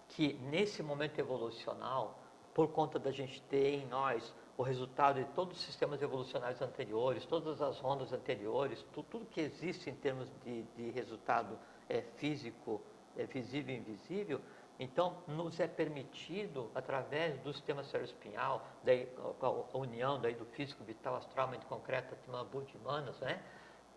[0.10, 2.18] Que nesse momento evolucional,
[2.52, 7.26] por conta da gente ter em nós o resultado de todos os sistemas evolucionários anteriores,
[7.26, 11.58] todas as ondas anteriores, tu- tudo que existe em termos de, de resultado
[11.90, 12.82] é, físico,
[13.18, 14.42] é, visível e invisível,
[14.80, 19.08] então nos é permitido, através do sistema cerebroespinhal, daí,
[19.42, 23.42] a, a união daí do físico, vital, astral, mente concreta, e Manas, né?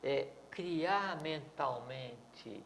[0.02, 2.64] é, criar mentalmente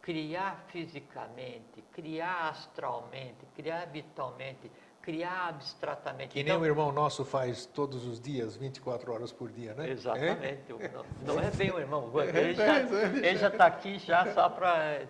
[0.00, 4.70] criar fisicamente, criar astralmente, criar vitalmente,
[5.04, 6.30] criar abstratamente.
[6.30, 9.90] Que nem um irmão nosso faz todos os dias, 24 horas por dia, né?
[9.90, 10.72] Exatamente.
[10.80, 10.90] É?
[11.26, 15.00] Não, não é bem o irmão, ele já ele já está aqui já só para,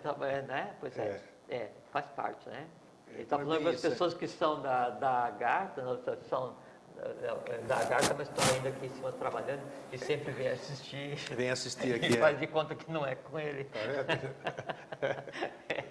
[0.47, 0.75] né?
[0.81, 2.67] Pois é, é, faz parte, né?
[3.13, 3.89] Ele está é falando com as é.
[3.89, 5.81] pessoas que são da, da Garta,
[6.27, 6.53] são
[6.97, 9.61] eh, da Garta, mas estão ainda aqui em cima trabalhando
[9.93, 11.15] e sempre vêm assistir.
[11.33, 12.11] Vem assistir aqui.
[12.11, 12.19] E é.
[12.19, 13.69] faz de conta que não é com ele.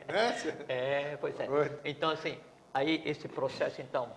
[0.06, 0.36] Né?
[0.68, 1.46] É, pois é.
[1.84, 2.38] Então, assim,
[2.74, 4.10] aí esse processo, então,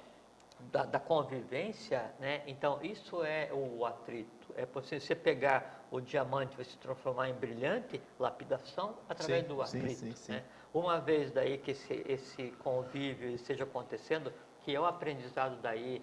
[0.72, 2.41] da, da convivência, né?
[2.47, 4.53] Então, isso é o atrito.
[4.58, 9.62] É você, você pegar o diamante vai se transformar em brilhante, lapidação, através Sim, do
[9.62, 9.93] atrito.
[9.93, 10.32] sim, sim.
[10.34, 10.43] né?
[10.74, 16.01] Uma vez daí que esse, esse convívio esteja acontecendo, que é o aprendizado daí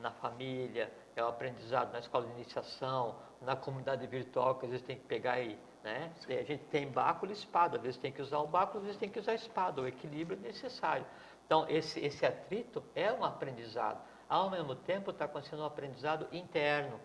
[0.00, 4.86] na família, é o aprendizado na escola de iniciação, na comunidade virtual, que às vezes
[4.86, 6.10] tem que pegar e Né?
[6.28, 8.98] A gente tem báculo e espada, às vezes tem que usar o báculo, às vezes
[8.98, 11.04] tem que usar a espada, o equilíbrio é necessário.
[11.46, 14.02] Então, esse, esse atrito é um aprendizado.
[14.28, 16.98] Ao mesmo tempo, está acontecendo um aprendizado interno.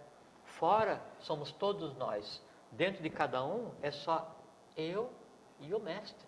[0.44, 2.42] Fora, somos todos nós.
[2.72, 4.36] Dentro de cada um, é só
[4.78, 5.12] eu
[5.60, 6.28] e o mestre.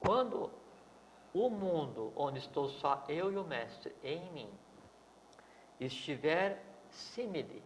[0.00, 0.50] Quando
[1.32, 4.50] o mundo onde estou só eu e o mestre em mim
[5.80, 7.62] estiver simile,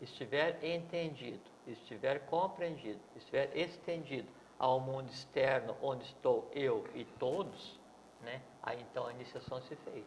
[0.00, 4.28] estiver entendido, estiver compreendido, estiver estendido
[4.58, 7.78] ao mundo externo onde estou eu e todos,
[8.22, 8.40] né?
[8.62, 10.04] Aí então a iniciação se fez.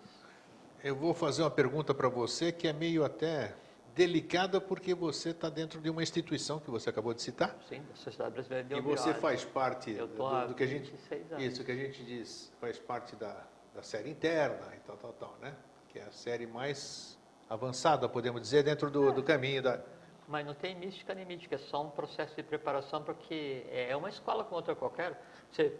[0.83, 3.55] Eu vou fazer uma pergunta para você que é meio até
[3.95, 7.57] delicada porque você está dentro de uma instituição que você acabou de citar.
[7.67, 10.07] Sim, da Sociedade Brasileira de E você faz parte do,
[10.47, 10.93] do, que a gente
[11.39, 13.43] isso que a gente diz faz parte da,
[13.73, 15.55] da série interna e tal tal tal, né?
[15.89, 17.17] Que é a série mais
[17.49, 19.81] avançada, podemos dizer, dentro do, do caminho da
[20.27, 24.09] mas não tem mística nem mística, é só um processo de preparação, porque é uma
[24.09, 25.21] escola como outra qualquer.
[25.51, 25.73] Você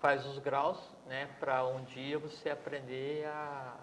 [0.00, 3.74] faz os graus né, para um dia você aprender a.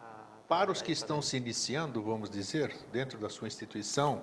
[0.47, 4.21] Para os que estão se iniciando, vamos dizer, dentro da sua instituição,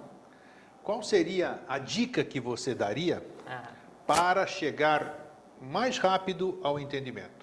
[0.85, 3.73] qual seria a dica que você daria ah.
[4.07, 7.43] para chegar mais rápido ao entendimento?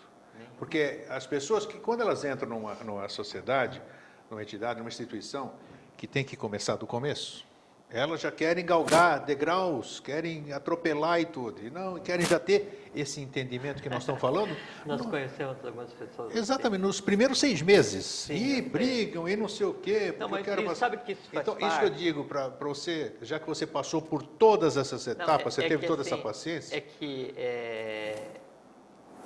[0.57, 3.81] Porque as pessoas que, quando elas entram numa, numa sociedade,
[4.29, 5.53] numa entidade, numa instituição,
[5.97, 7.45] que tem que começar do começo,
[7.91, 11.65] elas já querem galgar degraus, querem atropelar e tudo.
[11.65, 14.55] E não querem já ter esse entendimento que nós estamos falando.
[14.85, 15.09] nós não...
[15.09, 16.35] conhecemos algumas pessoas.
[16.35, 18.05] Exatamente, nos primeiros seis meses.
[18.05, 20.13] Sim, e brigam e não sei o quê.
[20.19, 20.75] Não, mas quero...
[20.75, 21.71] sabe que isso faz Então, parte.
[21.71, 25.35] isso que eu digo para você, já que você passou por todas essas etapas, não,
[25.35, 26.77] é, você é teve toda assim, essa paciência.
[26.77, 27.33] É que.
[27.35, 28.15] É...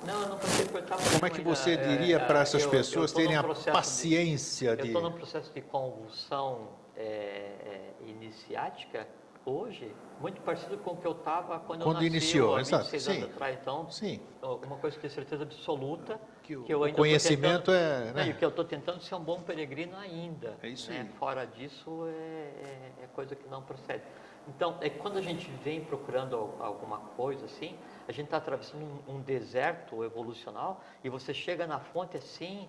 [0.06, 2.70] Não, eu não passei por etapa Como é que você é, diria para essas eu,
[2.70, 4.82] pessoas eu terem a paciência de...
[4.82, 4.88] de...
[4.88, 9.06] Eu estou num processo de convulsão é, iniciática
[9.46, 12.94] hoje muito parecido com o que eu estava quando, quando eu nasci, iniciou, há 26
[12.94, 13.18] exato.
[13.18, 13.58] anos atrás.
[13.60, 14.20] Então, Sim.
[14.42, 18.12] uma coisa que eu tenho certeza absoluta que, que eu ainda o conhecimento tentando, é,
[18.12, 18.24] né?
[18.26, 20.56] não, que eu estou tentando ser um bom peregrino ainda.
[20.62, 21.08] É isso né?
[21.18, 24.02] Fora disso é, é, é, coisa que não procede.
[24.46, 27.76] Então, é quando a gente vem procurando alguma coisa assim,
[28.06, 32.68] a gente está atravessando um, um deserto evolucional e você chega na fonte assim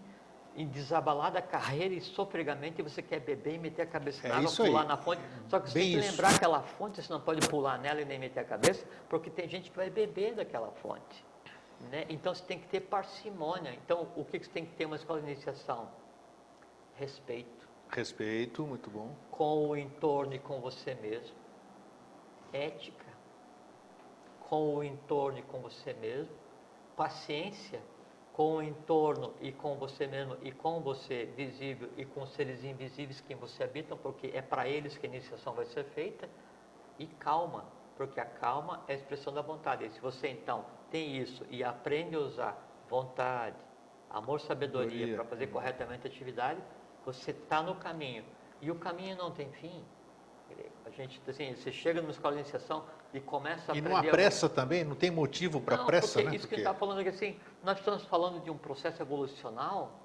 [0.55, 4.51] em desabalada carreira e sofregamente você quer beber e meter a cabeça na é água,
[4.51, 4.87] pular aí.
[4.87, 5.21] na fonte.
[5.49, 6.11] Só que você Bem tem que isso.
[6.11, 9.49] lembrar aquela fonte, você não pode pular nela e nem meter a cabeça, porque tem
[9.49, 11.25] gente que vai beber daquela fonte.
[11.91, 12.05] Né?
[12.09, 13.73] Então você tem que ter parcimônia.
[13.73, 15.89] Então o que você tem que ter uma escola de iniciação?
[16.95, 17.67] Respeito.
[17.89, 19.13] Respeito, muito bom.
[19.29, 21.35] Com o entorno e com você mesmo.
[22.53, 23.05] Ética.
[24.39, 26.33] Com o entorno e com você mesmo.
[26.95, 27.81] Paciência
[28.35, 32.65] com o entorno e com você mesmo e com você visível e com os seres
[32.65, 36.27] invisíveis que você habita, porque é para eles que a iniciação vai ser feita.
[36.99, 37.63] E calma,
[37.95, 39.85] porque a calma é a expressão da vontade.
[39.85, 43.55] E se você então tem isso e aprende a usar vontade,
[44.09, 46.59] amor, sabedoria para fazer corretamente a atividade,
[47.05, 48.25] você está no caminho.
[48.61, 49.81] E o caminho não tem fim.
[50.85, 53.89] A gente, assim, você chega numa escola de iniciação e começa a E aprender...
[53.89, 54.83] não há pressa também?
[54.83, 56.35] Não tem motivo para pressa, porque né?
[56.35, 59.99] Isso que ele está falando aqui, assim, nós estamos falando de um processo evolucional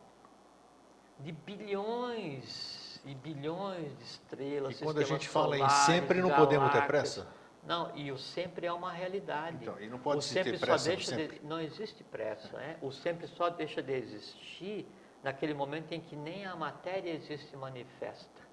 [1.18, 4.80] de bilhões e bilhões de estrelas.
[4.80, 7.26] E quando a gente fala em sempre, não podemos ter pressa?
[7.62, 9.58] Não, e o sempre é uma realidade.
[9.60, 11.38] Então, e não pode o se sempre ter só pressa deixa sempre.
[11.38, 12.78] de, Não existe pressa, né?
[12.80, 14.86] O sempre só deixa de existir
[15.22, 18.49] naquele momento em que nem a matéria existe e manifesta.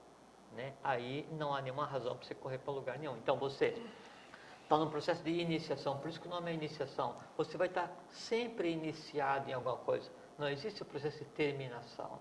[0.57, 0.73] Né?
[0.83, 3.15] Aí não há nenhuma razão para você correr para lugar nenhum.
[3.17, 3.79] Então você
[4.63, 7.15] está num processo de iniciação, por isso que o nome é iniciação.
[7.37, 10.09] Você vai estar sempre iniciado em alguma coisa.
[10.35, 12.19] Não existe o processo de terminação.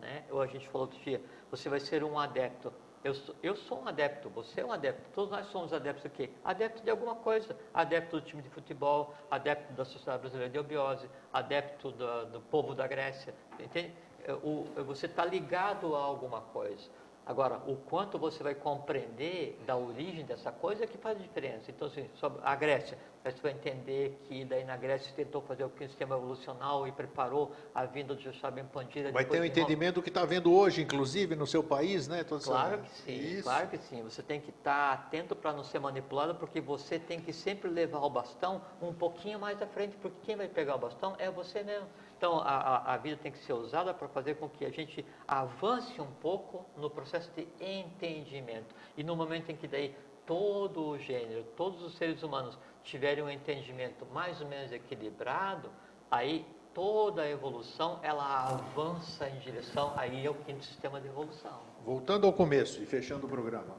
[0.00, 0.24] Né?
[0.30, 2.72] Ou a gente falou outro dia, você vai ser um adepto.
[3.04, 6.10] Eu sou, eu sou um adepto, você é um adepto, todos nós somos adeptos do
[6.10, 6.30] quê?
[6.42, 11.08] Adepto de alguma coisa, adepto do time de futebol, adepto da Sociedade Brasileira de Obiose,
[11.32, 13.94] adepto do, do povo da Grécia, entende?
[14.42, 16.90] O, você está ligado a alguma coisa.
[17.30, 21.70] Agora, o quanto você vai compreender da origem dessa coisa é que faz a diferença.
[21.70, 25.70] Então, assim, sobre a Grécia, você vai entender que daí na Grécia tentou fazer o
[25.78, 29.12] sistema evolucional e preparou a vinda de Joshua Ben Pandira.
[29.12, 32.24] Vai ter um entendimento do que está vendo hoje, inclusive, no seu país, né?
[32.24, 32.82] Toda claro essa...
[32.82, 33.42] que sim, Isso.
[33.44, 34.02] claro que sim.
[34.02, 38.00] Você tem que estar atento para não ser manipulado, porque você tem que sempre levar
[38.00, 41.62] o bastão um pouquinho mais à frente, porque quem vai pegar o bastão é você
[41.62, 41.86] mesmo.
[42.20, 45.98] Então, a, a, vida tem que ser usada para fazer com que a gente avance
[46.02, 48.74] um pouco no processo de entendimento.
[48.94, 49.96] E no momento em que daí
[50.26, 55.70] todo o gênero, todos os seres humanos tiverem um entendimento mais ou menos equilibrado,
[56.10, 56.44] aí
[56.74, 61.58] toda a evolução ela avança em direção aí ao quinto sistema de evolução.
[61.86, 63.74] Voltando ao começo e fechando o programa.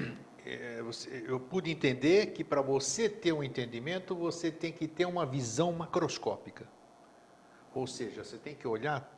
[0.46, 0.82] é,
[1.26, 5.70] eu pude entender que para você ter um entendimento, você tem que ter uma visão
[5.72, 6.66] macroscópica.
[7.74, 9.08] Ou seja, você tem que olhar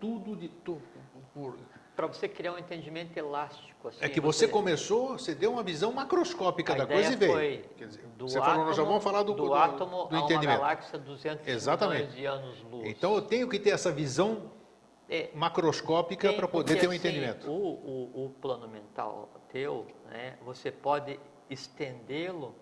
[0.00, 0.82] tudo de tudo.
[1.32, 1.56] por-
[1.96, 3.88] Para você criar um entendimento elástico.
[3.88, 7.32] Assim, É que você começou, você deu uma visão macroscópica a da coisa e veio.
[7.32, 10.16] foi Quer dizer, você átomo, falou, nós já vamos falar do, do, do- átomo do
[10.16, 10.58] a uma entendimento.
[10.60, 12.12] galáxia 200 Exatamente.
[12.16, 12.88] de anos-luz.
[12.88, 14.50] Então eu tenho que ter essa visão
[15.08, 17.48] É, macroscópica para poder ter um assim, entendimento.
[17.48, 17.52] O,
[18.14, 22.54] o, o plano mental teu, né, você pode estendê-lo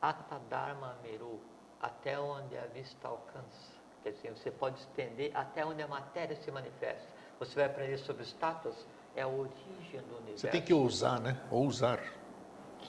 [0.00, 1.38] atadharma meru,
[1.80, 3.69] até onde a vista alcança.
[4.02, 7.06] Quer dizer, você pode estender até onde a matéria se manifesta.
[7.38, 10.38] Você vai aprender sobre estátuas, é a origem do universo.
[10.40, 11.40] Você tem que ousar, né?
[11.50, 12.00] Ousar.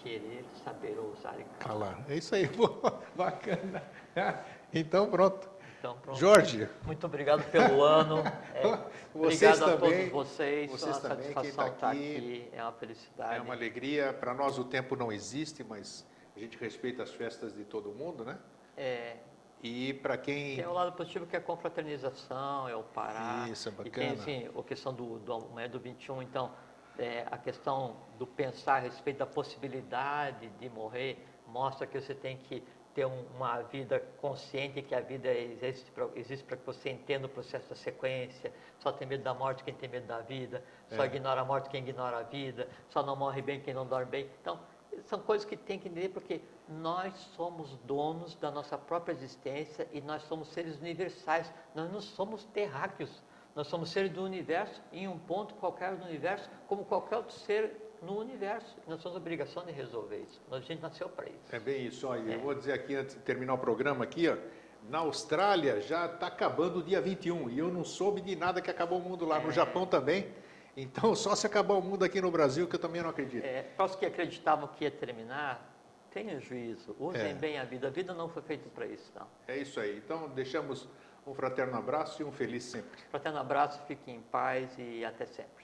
[0.03, 1.95] Querer, saber ousar e calar.
[1.95, 2.05] Calar.
[2.09, 2.49] É isso aí,
[3.15, 3.83] bacana.
[4.73, 5.49] Então pronto.
[5.79, 6.19] Então, pronto.
[6.19, 8.17] Jorge, Muito obrigado pelo ano.
[8.53, 8.61] É,
[9.15, 10.69] Vocês obrigado a também, todos vocês.
[10.69, 12.15] vocês é uma também, quem satisfação tá estar aqui.
[12.17, 12.49] aqui.
[12.53, 13.35] É uma felicidade.
[13.35, 14.13] é uma alegria.
[14.13, 16.05] Para nós o tempo não existe, mas
[16.35, 18.37] a gente respeita as festas de todo mundo, né?
[18.77, 19.17] É,
[19.63, 20.55] E para quem.
[20.55, 23.47] tem o lado positivo que é a confraternização, é o parar.
[23.49, 24.13] Isso, é E tem, bacana.
[24.13, 26.51] assim, a questão do, do amanhã do 21, então,
[26.97, 32.37] é, a questão do pensar a respeito da possibilidade de morrer mostra que você tem
[32.37, 36.89] que ter um- uma vida consciente que a vida existe para existe para que você
[36.89, 38.51] entenda o processo da sequência.
[38.79, 41.05] Só tem medo da morte quem tem medo da vida, só É.
[41.05, 44.29] ignora a morte quem ignora a vida, só não morre bem quem não dorme bem.
[44.41, 44.59] Então,
[45.05, 50.01] são coisas que tem que entender porque nós somos donos da nossa própria existência e
[50.01, 53.21] nós somos seres universais, nós não somos terráqueos.
[53.53, 57.75] Nós somos seres do universo, em um ponto qualquer do universo, como qualquer outro ser
[58.01, 58.77] no universo.
[58.87, 60.41] Nós temos a obrigação de resolver isso.
[60.49, 61.53] A gente nasceu para isso.
[61.53, 62.07] É bem isso.
[62.07, 62.35] Olha, É.
[62.35, 64.37] eu vou dizer aqui antes de terminar o programa aqui, ó.
[64.89, 68.71] Na Austrália já está acabando o dia 21 e eu não soube de nada que
[68.71, 69.37] acabou o mundo lá.
[69.41, 69.51] No É.
[69.51, 70.33] Japão também.
[70.75, 73.43] Então só se acabar o mundo aqui no Brasil que eu também não acredito.
[73.43, 75.69] É, para os que acreditavam que ia terminar,
[76.11, 77.33] tenham juízo, usem É.
[77.33, 77.87] bem a vida.
[77.87, 79.27] A vida não foi feita para isso, não.
[79.47, 79.97] É isso aí.
[79.97, 80.87] Então deixamos
[81.25, 82.99] um fraterno abraço e um feliz sempre.
[83.09, 85.60] Fraterno abraço, fiquem em paz e até sempre.